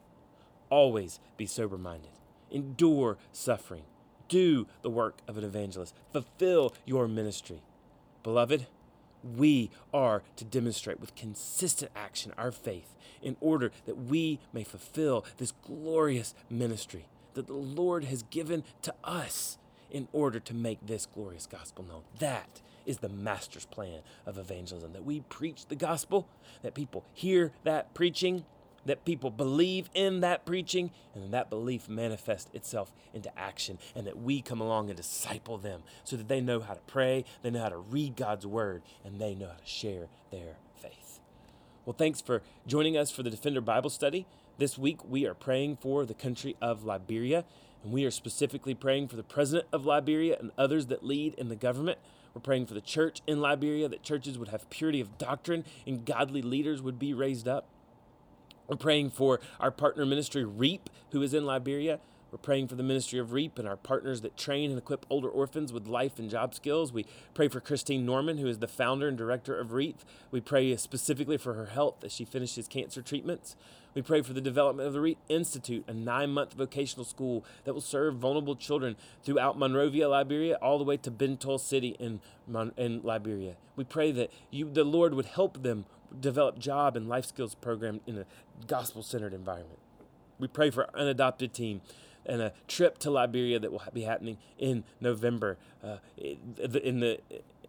always 0.69 1.19
be 1.37 1.45
sober 1.45 1.77
minded, 1.77 2.11
endure 2.51 3.17
suffering, 3.31 3.83
do 4.27 4.67
the 4.81 4.89
work 4.89 5.17
of 5.27 5.37
an 5.37 5.43
evangelist, 5.43 5.95
fulfill 6.11 6.73
your 6.85 7.07
ministry. 7.07 7.61
Beloved, 8.23 8.67
we 9.23 9.69
are 9.93 10.23
to 10.35 10.45
demonstrate 10.45 10.99
with 10.99 11.15
consistent 11.15 11.91
action 11.95 12.33
our 12.37 12.51
faith 12.51 12.95
in 13.21 13.37
order 13.39 13.71
that 13.85 13.97
we 13.97 14.39
may 14.51 14.63
fulfill 14.63 15.25
this 15.37 15.53
glorious 15.65 16.33
ministry 16.49 17.05
that 17.33 17.47
the 17.47 17.53
Lord 17.53 18.03
has 18.05 18.23
given 18.23 18.63
to 18.81 18.93
us 19.03 19.57
in 19.89 20.07
order 20.11 20.39
to 20.39 20.53
make 20.53 20.85
this 20.85 21.05
glorious 21.05 21.47
gospel 21.47 21.85
known. 21.85 22.01
That 22.19 22.61
is 22.85 22.97
the 22.97 23.09
master's 23.09 23.65
plan 23.65 24.01
of 24.25 24.37
evangelism 24.37 24.93
that 24.93 25.05
we 25.05 25.21
preach 25.21 25.67
the 25.67 25.75
gospel, 25.75 26.27
that 26.63 26.73
people 26.73 27.05
hear 27.13 27.51
that 27.63 27.93
preaching, 27.93 28.45
that 28.85 29.05
people 29.05 29.29
believe 29.29 29.89
in 29.93 30.19
that 30.21 30.45
preaching 30.45 30.91
and 31.15 31.33
that 31.33 31.49
belief 31.49 31.87
manifests 31.87 32.49
itself 32.53 32.91
into 33.13 33.37
action 33.37 33.77
and 33.95 34.05
that 34.07 34.21
we 34.21 34.41
come 34.41 34.61
along 34.61 34.89
and 34.89 34.97
disciple 34.97 35.57
them 35.57 35.83
so 36.03 36.15
that 36.15 36.27
they 36.27 36.41
know 36.41 36.59
how 36.59 36.73
to 36.73 36.81
pray, 36.81 37.25
they 37.41 37.49
know 37.49 37.61
how 37.61 37.69
to 37.69 37.77
read 37.77 38.15
God's 38.15 38.45
word, 38.45 38.81
and 39.03 39.19
they 39.19 39.35
know 39.35 39.47
how 39.47 39.57
to 39.57 39.65
share 39.65 40.07
their 40.31 40.57
faith. 40.75 41.19
Well, 41.85 41.95
thanks 41.97 42.21
for 42.21 42.41
joining 42.65 42.97
us 42.97 43.11
for 43.11 43.23
the 43.23 43.29
Defender 43.29 43.61
Bible 43.61 43.89
study. 43.89 44.25
This 44.57 44.77
week 44.77 45.03
we 45.03 45.25
are 45.25 45.33
praying 45.33 45.77
for 45.77 46.05
the 46.05 46.13
country 46.13 46.55
of 46.61 46.83
Liberia, 46.83 47.45
and 47.83 47.91
we 47.91 48.05
are 48.05 48.11
specifically 48.11 48.73
praying 48.73 49.07
for 49.07 49.15
the 49.15 49.23
president 49.23 49.67
of 49.73 49.85
Liberia 49.85 50.37
and 50.39 50.51
others 50.57 50.87
that 50.87 51.03
lead 51.03 51.33
in 51.35 51.49
the 51.49 51.55
government. 51.55 51.97
We're 52.33 52.41
praying 52.41 52.67
for 52.67 52.73
the 52.73 52.81
church 52.81 53.21
in 53.27 53.41
Liberia, 53.41 53.87
that 53.89 54.03
churches 54.03 54.37
would 54.37 54.47
have 54.47 54.69
purity 54.69 55.01
of 55.01 55.17
doctrine 55.17 55.65
and 55.85 56.05
godly 56.05 56.41
leaders 56.41 56.81
would 56.81 56.97
be 56.97 57.13
raised 57.13 57.47
up. 57.47 57.67
We're 58.67 58.77
praying 58.77 59.11
for 59.11 59.39
our 59.59 59.71
partner 59.71 60.05
ministry, 60.05 60.43
REAP, 60.45 60.89
who 61.11 61.21
is 61.21 61.33
in 61.33 61.45
Liberia. 61.45 61.99
We're 62.31 62.37
praying 62.39 62.69
for 62.69 62.75
the 62.75 62.83
ministry 62.83 63.19
of 63.19 63.31
REAP 63.31 63.59
and 63.59 63.67
our 63.67 63.75
partners 63.75 64.21
that 64.21 64.37
train 64.37 64.71
and 64.71 64.79
equip 64.79 65.05
older 65.09 65.29
orphans 65.29 65.71
with 65.71 65.85
life 65.85 66.17
and 66.17 66.31
job 66.31 66.55
skills. 66.55 66.91
We 66.91 67.05
pray 67.35 67.47
for 67.47 67.59
Christine 67.59 68.07
Norman, 68.07 68.39
who 68.39 68.47
is 68.47 68.57
the 68.57 68.67
founder 68.67 69.07
and 69.07 69.15
director 69.15 69.59
of 69.59 69.73
REAP. 69.73 69.99
We 70.31 70.41
pray 70.41 70.75
specifically 70.77 71.37
for 71.37 71.53
her 71.53 71.67
health 71.67 72.03
as 72.03 72.11
she 72.11 72.25
finishes 72.25 72.67
cancer 72.67 73.03
treatments. 73.03 73.55
We 73.93 74.01
pray 74.01 74.23
for 74.23 74.33
the 74.33 74.41
development 74.41 74.87
of 74.87 74.93
the 74.93 75.01
REAP 75.01 75.19
Institute, 75.29 75.83
a 75.87 75.93
nine 75.93 76.31
month 76.31 76.53
vocational 76.53 77.05
school 77.05 77.45
that 77.65 77.73
will 77.75 77.81
serve 77.81 78.15
vulnerable 78.15 78.55
children 78.55 78.95
throughout 79.23 79.59
Monrovia, 79.59 80.09
Liberia, 80.09 80.55
all 80.55 80.79
the 80.79 80.83
way 80.83 80.97
to 80.97 81.11
Bentol 81.11 81.59
City 81.59 81.95
in, 81.99 82.19
Mon- 82.47 82.73
in 82.77 83.01
Liberia. 83.03 83.57
We 83.75 83.83
pray 83.83 84.11
that 84.11 84.31
you, 84.49 84.71
the 84.71 84.83
Lord 84.83 85.13
would 85.13 85.25
help 85.25 85.61
them 85.61 85.85
develop 86.19 86.59
job 86.59 86.95
and 86.95 87.07
life 87.07 87.25
skills 87.25 87.55
program 87.55 88.01
in 88.05 88.17
a 88.17 88.25
gospel 88.67 89.03
centered 89.03 89.33
environment. 89.33 89.79
We 90.39 90.47
pray 90.47 90.69
for 90.69 90.89
unadopted 90.93 91.53
team 91.53 91.81
and 92.25 92.41
a 92.41 92.53
trip 92.67 92.97
to 92.99 93.11
Liberia 93.11 93.59
that 93.59 93.71
will 93.71 93.83
be 93.93 94.03
happening 94.03 94.37
in 94.57 94.83
November, 95.01 95.57
uh, 95.83 95.97
in 96.17 96.99
the 96.99 97.19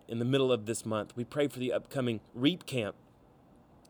in 0.06 0.18
the 0.18 0.24
middle 0.24 0.52
of 0.52 0.66
this 0.66 0.84
month. 0.84 1.16
We 1.16 1.24
pray 1.24 1.48
for 1.48 1.58
the 1.58 1.72
upcoming 1.72 2.20
REAP 2.34 2.66
camp 2.66 2.94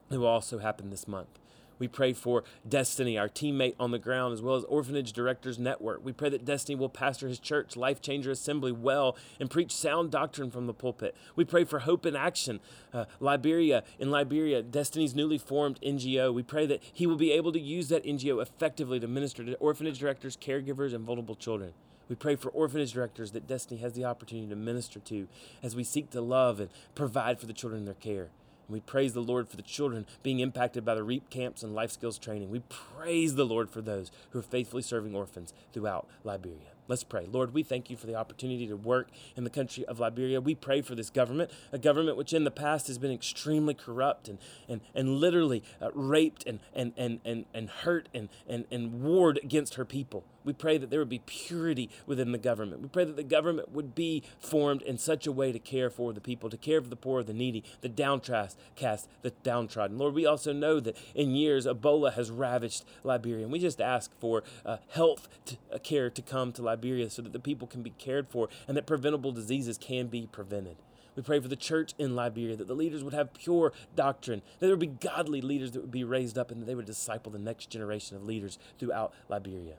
that 0.09 0.21
will 0.21 0.27
also 0.27 0.59
happen 0.59 0.91
this 0.91 1.09
month. 1.09 1.41
We 1.79 1.89
pray 1.89 2.13
for 2.13 2.45
Destiny, 2.69 3.19
our 3.19 3.29
teammate 3.29 3.75
on 3.79 3.91
the 3.91 3.99
ground, 3.99 4.33
as 4.33 4.43
well 4.43 4.57
as 4.57 4.65
Orphanage 4.65 5.13
Directors 5.13 5.59
Network. 5.59 6.05
We 6.05 6.13
pray 6.13 6.29
that 6.29 6.45
Destiny 6.45 6.77
will 6.77 6.89
pastor 6.89 7.29
his 7.29 7.39
church, 7.39 7.77
Life 7.77 8.01
Changer 8.01 8.31
Assembly, 8.31 8.73
well 8.73 9.17
and 9.41 9.51
preach 9.51 9.73
sound 9.73 10.11
doctrine 10.11 10.51
from 10.51 10.67
the 10.67 10.75
pulpit. 10.75 11.17
We 11.37 11.45
pray 11.45 11.65
for 11.65 11.81
Hope 11.81 12.07
in 12.07 12.17
Action, 12.17 12.61
uh, 12.93 13.07
Liberia. 13.21 13.83
In 13.99 14.11
Liberia, 14.11 14.63
Destiny's 14.63 15.15
newly 15.15 15.39
formed 15.39 15.81
NGO. 15.83 16.33
We 16.33 16.43
pray 16.43 16.67
that 16.67 16.83
he 16.93 17.07
will 17.07 17.17
be 17.17 17.33
able 17.33 17.53
to 17.53 17.61
use 17.61 17.89
that 17.89 18.05
NGO 18.05 18.41
effectively 18.41 19.01
to 19.01 19.09
minister 19.09 19.45
to 19.45 19.55
orphanage 19.57 19.99
directors, 19.99 20.37
caregivers, 20.37 20.95
and 20.95 21.05
vulnerable 21.05 21.35
children. 21.35 21.73
We 22.09 22.17
pray 22.17 22.37
for 22.37 22.51
orphanage 22.51 22.93
directors 22.93 23.33
that 23.33 23.47
Destiny 23.47 23.81
has 23.81 23.95
the 23.95 24.05
opportunity 24.05 24.49
to 24.49 24.57
minister 24.57 25.01
to 25.01 25.27
as 25.63 25.75
we 25.75 25.85
seek 25.85 26.11
to 26.11 26.21
love 26.21 26.61
and 26.61 26.69
provide 26.95 27.41
for 27.41 27.47
the 27.47 27.55
children 27.55 27.81
in 27.81 27.85
their 27.87 27.95
care. 27.95 28.29
We 28.69 28.81
praise 28.81 29.13
the 29.13 29.21
Lord 29.21 29.49
for 29.49 29.57
the 29.57 29.63
children 29.63 30.07
being 30.23 30.41
impacted 30.41 30.85
by 30.85 30.95
the 30.95 31.03
REAP 31.03 31.31
camps 31.31 31.63
and 31.63 31.75
life 31.75 31.91
skills 31.91 32.19
training. 32.19 32.51
We 32.51 32.61
praise 32.61 33.35
the 33.35 33.45
Lord 33.45 33.71
for 33.71 33.83
those 33.83 34.11
who 34.31 34.39
are 34.39 34.43
faithfully 34.43 34.83
serving 34.83 35.15
orphans 35.15 35.53
throughout 35.73 36.09
Liberia. 36.23 36.75
Let's 36.87 37.05
pray. 37.05 37.27
Lord, 37.31 37.55
we 37.55 37.63
thank 37.63 37.89
you 37.89 37.97
for 37.97 38.07
the 38.07 38.15
opportunity 38.15 38.67
to 38.67 38.77
work 38.77 39.09
in 39.37 39.45
the 39.45 39.51
country 39.51 39.87
of 39.87 40.01
Liberia. 40.01 40.41
We 40.41 40.55
pray 40.55 40.83
for 40.83 40.95
this 40.95 41.09
government, 41.09 41.51
a 41.73 41.79
government 41.79 42.19
which 42.19 42.35
in 42.35 42.45
the 42.45 42.51
past 42.51 42.89
has 42.89 42.99
been 42.99 43.11
extremely 43.13 43.73
corrupt 43.73 44.29
and, 44.29 44.39
and, 44.69 44.83
and 44.95 45.17
literally 45.17 45.63
uh, 45.81 45.91
raped 45.95 46.47
and, 46.47 46.61
and, 46.75 46.93
and, 46.97 47.21
and, 47.25 47.47
and 47.55 47.71
hurt 47.71 48.11
and, 48.13 48.29
and, 48.47 48.67
and 48.71 49.03
warred 49.03 49.39
against 49.43 49.75
her 49.77 49.87
people. 49.87 50.25
We 50.45 50.53
pray 50.53 50.79
that 50.79 50.91
there 50.91 50.99
would 50.99 51.09
be 51.09 51.23
purity 51.25 51.91
within 52.07 52.33
the 52.33 52.39
government. 52.39 52.83
We 52.83 52.89
pray 52.89 53.05
that 53.05 53.17
the 53.17 53.23
government 53.23 53.73
would 53.73 53.95
be 53.95 54.23
formed 54.39 54.83
in 54.83 54.99
such 54.99 55.27
a 55.27 55.33
way 55.33 55.53
to 55.53 55.59
care 55.59 55.91
for 55.91 56.13
the 56.13 56.21
people, 56.21 56.51
to 56.51 56.57
care 56.57 56.83
for 56.83 56.89
the 56.89 56.97
poor, 56.97 57.23
the 57.23 57.33
needy, 57.33 57.65
the 57.81 57.89
downcast, 57.89 58.59
cast, 58.77 59.09
the 59.23 59.31
downtrodden. 59.43 59.99
Lord, 59.99 60.15
we 60.15 60.27
also 60.27 60.53
know 60.53 60.81
that 60.81 60.97
in 61.15 61.35
years 61.35 61.67
Ebola 61.67 62.13
has 62.15 62.31
ravaged 62.31 62.85
Liberia, 63.03 63.45
and 63.45 63.53
we 63.53 63.59
just 63.59 63.81
ask 63.81 64.11
for 64.21 64.43
uh, 64.67 64.77
health 64.91 65.29
to, 65.47 65.57
uh, 65.73 65.79
care 65.79 66.11
to 66.11 66.23
come 66.23 66.53
to 66.53 66.63
Liberia 66.63 67.09
so 67.09 67.23
that 67.23 67.33
the 67.33 67.39
people 67.39 67.67
can 67.67 67.83
be 67.83 67.91
cared 67.91 68.29
for 68.29 68.49
and 68.69 68.77
that 68.77 68.87
preventable 68.87 69.33
diseases 69.33 69.79
can 69.79 70.09
be 70.09 70.27
prevented. 70.27 70.77
We 71.17 71.23
pray 71.23 71.39
for 71.39 71.49
the 71.49 71.57
church 71.57 71.95
in 71.97 72.17
Liberia, 72.17 72.57
that 72.57 72.67
the 72.67 72.75
leaders 72.75 73.05
would 73.05 73.15
have 73.15 73.33
pure 73.35 73.73
doctrine, 73.95 74.43
that 74.59 74.67
there 74.67 74.77
would 74.77 74.81
be 74.81 74.87
godly 74.89 75.41
leaders 75.41 75.71
that 75.73 75.81
would 75.81 75.91
be 75.91 76.05
raised 76.05 76.37
up, 76.37 76.51
and 76.51 76.61
that 76.61 76.67
they 76.67 76.75
would 76.75 76.87
disciple 76.87 77.31
the 77.31 77.39
next 77.39 77.71
generation 77.71 78.17
of 78.17 78.25
leaders 78.25 78.59
throughout 78.79 79.15
Liberia. 79.29 79.75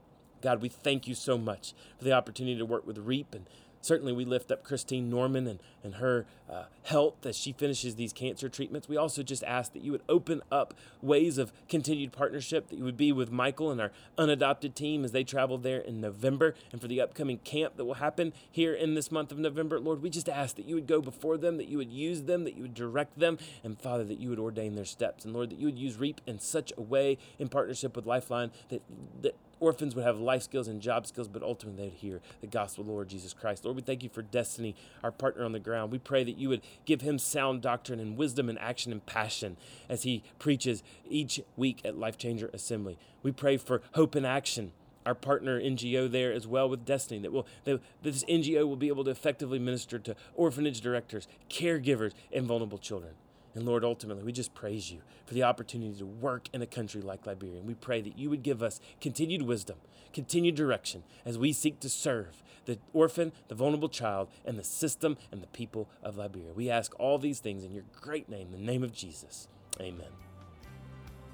God, 0.46 0.62
we 0.62 0.70
thank 0.70 1.08
you 1.08 1.16
so 1.16 1.40
much 1.40 1.74
for 1.98 2.04
the 2.04 2.12
opportunity 2.12 2.56
to 2.56 2.66
work 2.66 2.86
with 2.86 3.00
REAP 3.00 3.34
and 3.34 3.48
certainly 3.86 4.12
we 4.12 4.26
lift 4.26 4.52
up 4.52 4.64
Christine 4.64 5.10
Norman 5.10 5.48
and, 5.48 5.60
and 5.84 5.96
her 5.96 6.26
uh, 6.50 6.64
health 6.84 7.26
as 7.26 7.38
she 7.38 7.54
finishes 7.54 7.96
these 7.96 8.12
cancer 8.12 8.50
treatments. 8.50 8.90
We 8.90 8.98
also 8.98 9.22
just 9.22 9.44
ask 9.44 9.74
that 9.74 9.84
you 9.84 9.92
would 9.92 10.02
open 10.10 10.42
up 10.52 10.74
ways 11.02 11.38
of 11.38 11.54
continued 11.70 12.12
partnership, 12.12 12.70
that 12.70 12.78
you 12.78 12.84
would 12.84 12.98
be 12.98 13.12
with 13.12 13.32
Michael 13.32 13.72
and 13.72 13.80
our 13.80 13.92
unadopted 14.18 14.76
team 14.76 15.06
as 15.06 15.12
they 15.12 15.24
travel 15.24 15.58
there 15.58 15.80
in 15.80 16.02
November 16.02 16.56
and 16.72 16.82
for 16.82 16.88
the 16.88 17.00
upcoming 17.00 17.38
camp 17.40 17.78
that 17.78 17.86
will 17.86 17.96
happen 17.96 18.34
here 18.52 18.74
in 18.74 18.96
this 18.96 19.12
month 19.12 19.32
of 19.32 19.38
November. 19.38 19.80
Lord, 19.80 20.02
we 20.02 20.10
just 20.10 20.30
ask 20.30 20.56
that 20.56 20.66
you 20.66 20.76
would 20.76 20.88
go 20.88 21.02
before 21.02 21.38
them, 21.38 21.58
that 21.58 21.68
you 21.68 21.78
would 21.78 21.92
use 21.92 22.24
them, 22.24 22.44
that 22.44 22.56
you 22.56 22.64
would 22.64 22.74
direct 22.74 23.20
them, 23.20 23.38
and 23.64 23.80
Father, 23.80 24.04
that 24.06 24.20
you 24.20 24.30
would 24.30 24.40
ordain 24.40 24.76
their 24.76 24.86
steps. 24.86 25.26
And 25.26 25.34
Lord, 25.34 25.52
that 25.52 25.60
you 25.60 25.66
would 25.66 25.80
use 25.80 25.98
REAP 25.98 26.22
in 26.26 26.40
such 26.40 26.74
a 26.78 26.82
way 26.82 27.18
in 27.38 27.50
partnership 27.50 27.96
with 27.96 28.06
Lifeline 28.06 28.52
that, 28.70 28.82
that 29.22 29.36
orphans 29.60 29.96
would 29.96 30.06
have 30.06 30.20
life 30.20 30.44
skills 30.44 30.68
and 30.68 30.82
job 30.82 31.08
skills, 31.08 31.28
but 31.28 31.44
ultimately 31.44 31.84
they'd 31.84 31.96
hear 31.96 32.22
the 32.42 32.48
gospel 32.48 32.84
Lord 32.84 33.08
Jesus 33.08 33.34
Christ. 33.34 33.66
Lord, 33.66 33.76
we 33.76 33.82
thank 33.82 34.04
you 34.04 34.10
for 34.10 34.22
Destiny, 34.22 34.76
our 35.04 35.12
partner 35.12 35.44
on 35.44 35.52
the 35.52 35.60
ground. 35.60 35.92
We 35.92 36.00
pray 36.00 36.24
that 36.24 36.38
you 36.38 36.50
would 36.50 36.62
give 36.86 37.02
him 37.02 37.20
sound 37.20 37.62
doctrine 37.62 38.00
and 38.00 38.18
wisdom 38.18 38.50
and 38.50 38.60
action 38.60 38.92
and 38.92 39.06
passion 39.06 39.58
as 39.90 40.04
he 40.04 40.24
preaches 40.40 40.84
each 41.10 41.42
week 41.56 41.82
at 41.86 41.98
Life 41.98 42.18
Changer 42.18 42.50
Assembly. 42.54 42.98
We 43.24 43.32
pray 43.32 43.58
for 43.58 43.82
Hope 43.94 44.16
in 44.16 44.26
Action 44.26 44.72
our 45.06 45.16
partner 45.16 45.62
NGO 45.62 46.12
there 46.12 46.34
as 46.34 46.48
well 46.48 46.68
with 46.68 46.84
Destiny 46.84 47.20
that 47.22 47.32
will 47.32 47.46
that 47.64 47.80
this 48.02 48.24
NGO 48.26 48.68
will 48.68 48.76
be 48.76 48.88
able 48.88 49.04
to 49.04 49.12
effectively 49.12 49.60
minister 49.60 50.00
to 50.00 50.16
orphanage 50.34 50.82
directors, 50.82 51.28
caregivers, 51.50 52.14
and 52.34 52.46
vulnerable 52.46 52.80
children. 52.80 53.14
And 53.56 53.66
Lord, 53.66 53.84
ultimately, 53.84 54.24
we 54.24 54.34
just 54.34 54.54
praise 54.54 54.92
you 54.92 55.02
for 55.26 55.34
the 55.34 55.44
opportunity 55.44 55.98
to 55.98 56.06
work 56.06 56.50
in 56.54 56.62
a 56.62 56.68
country 56.68 57.02
like 57.02 57.26
Liberia. 57.26 57.58
And 57.58 57.68
we 57.68 57.74
pray 57.74 58.02
that 58.02 58.18
you 58.18 58.30
would 58.30 58.44
give 58.44 58.62
us 58.62 58.82
continued 59.00 59.44
wisdom, 59.44 59.78
continued 60.14 60.56
direction 60.56 61.04
as 61.26 61.38
we 61.38 61.54
seek 61.54 61.80
to 61.80 61.90
serve 61.90 62.44
the 62.66 62.78
orphan, 62.94 63.32
the 63.48 63.56
vulnerable 63.56 63.90
child, 63.90 64.28
and 64.44 64.60
the 64.60 64.64
system 64.64 65.18
and 65.32 65.42
the 65.42 65.48
people 65.48 65.88
of 66.04 66.18
Liberia. 66.18 66.52
We 66.54 66.70
ask 66.70 66.94
all 67.00 67.18
these 67.18 67.40
things 67.40 67.64
in 67.64 67.74
your 67.74 67.86
great 68.00 68.28
name, 68.28 68.52
the 68.52 68.58
name 68.58 68.84
of 68.84 68.94
Jesus. 68.94 69.48
Amen. 69.80 70.25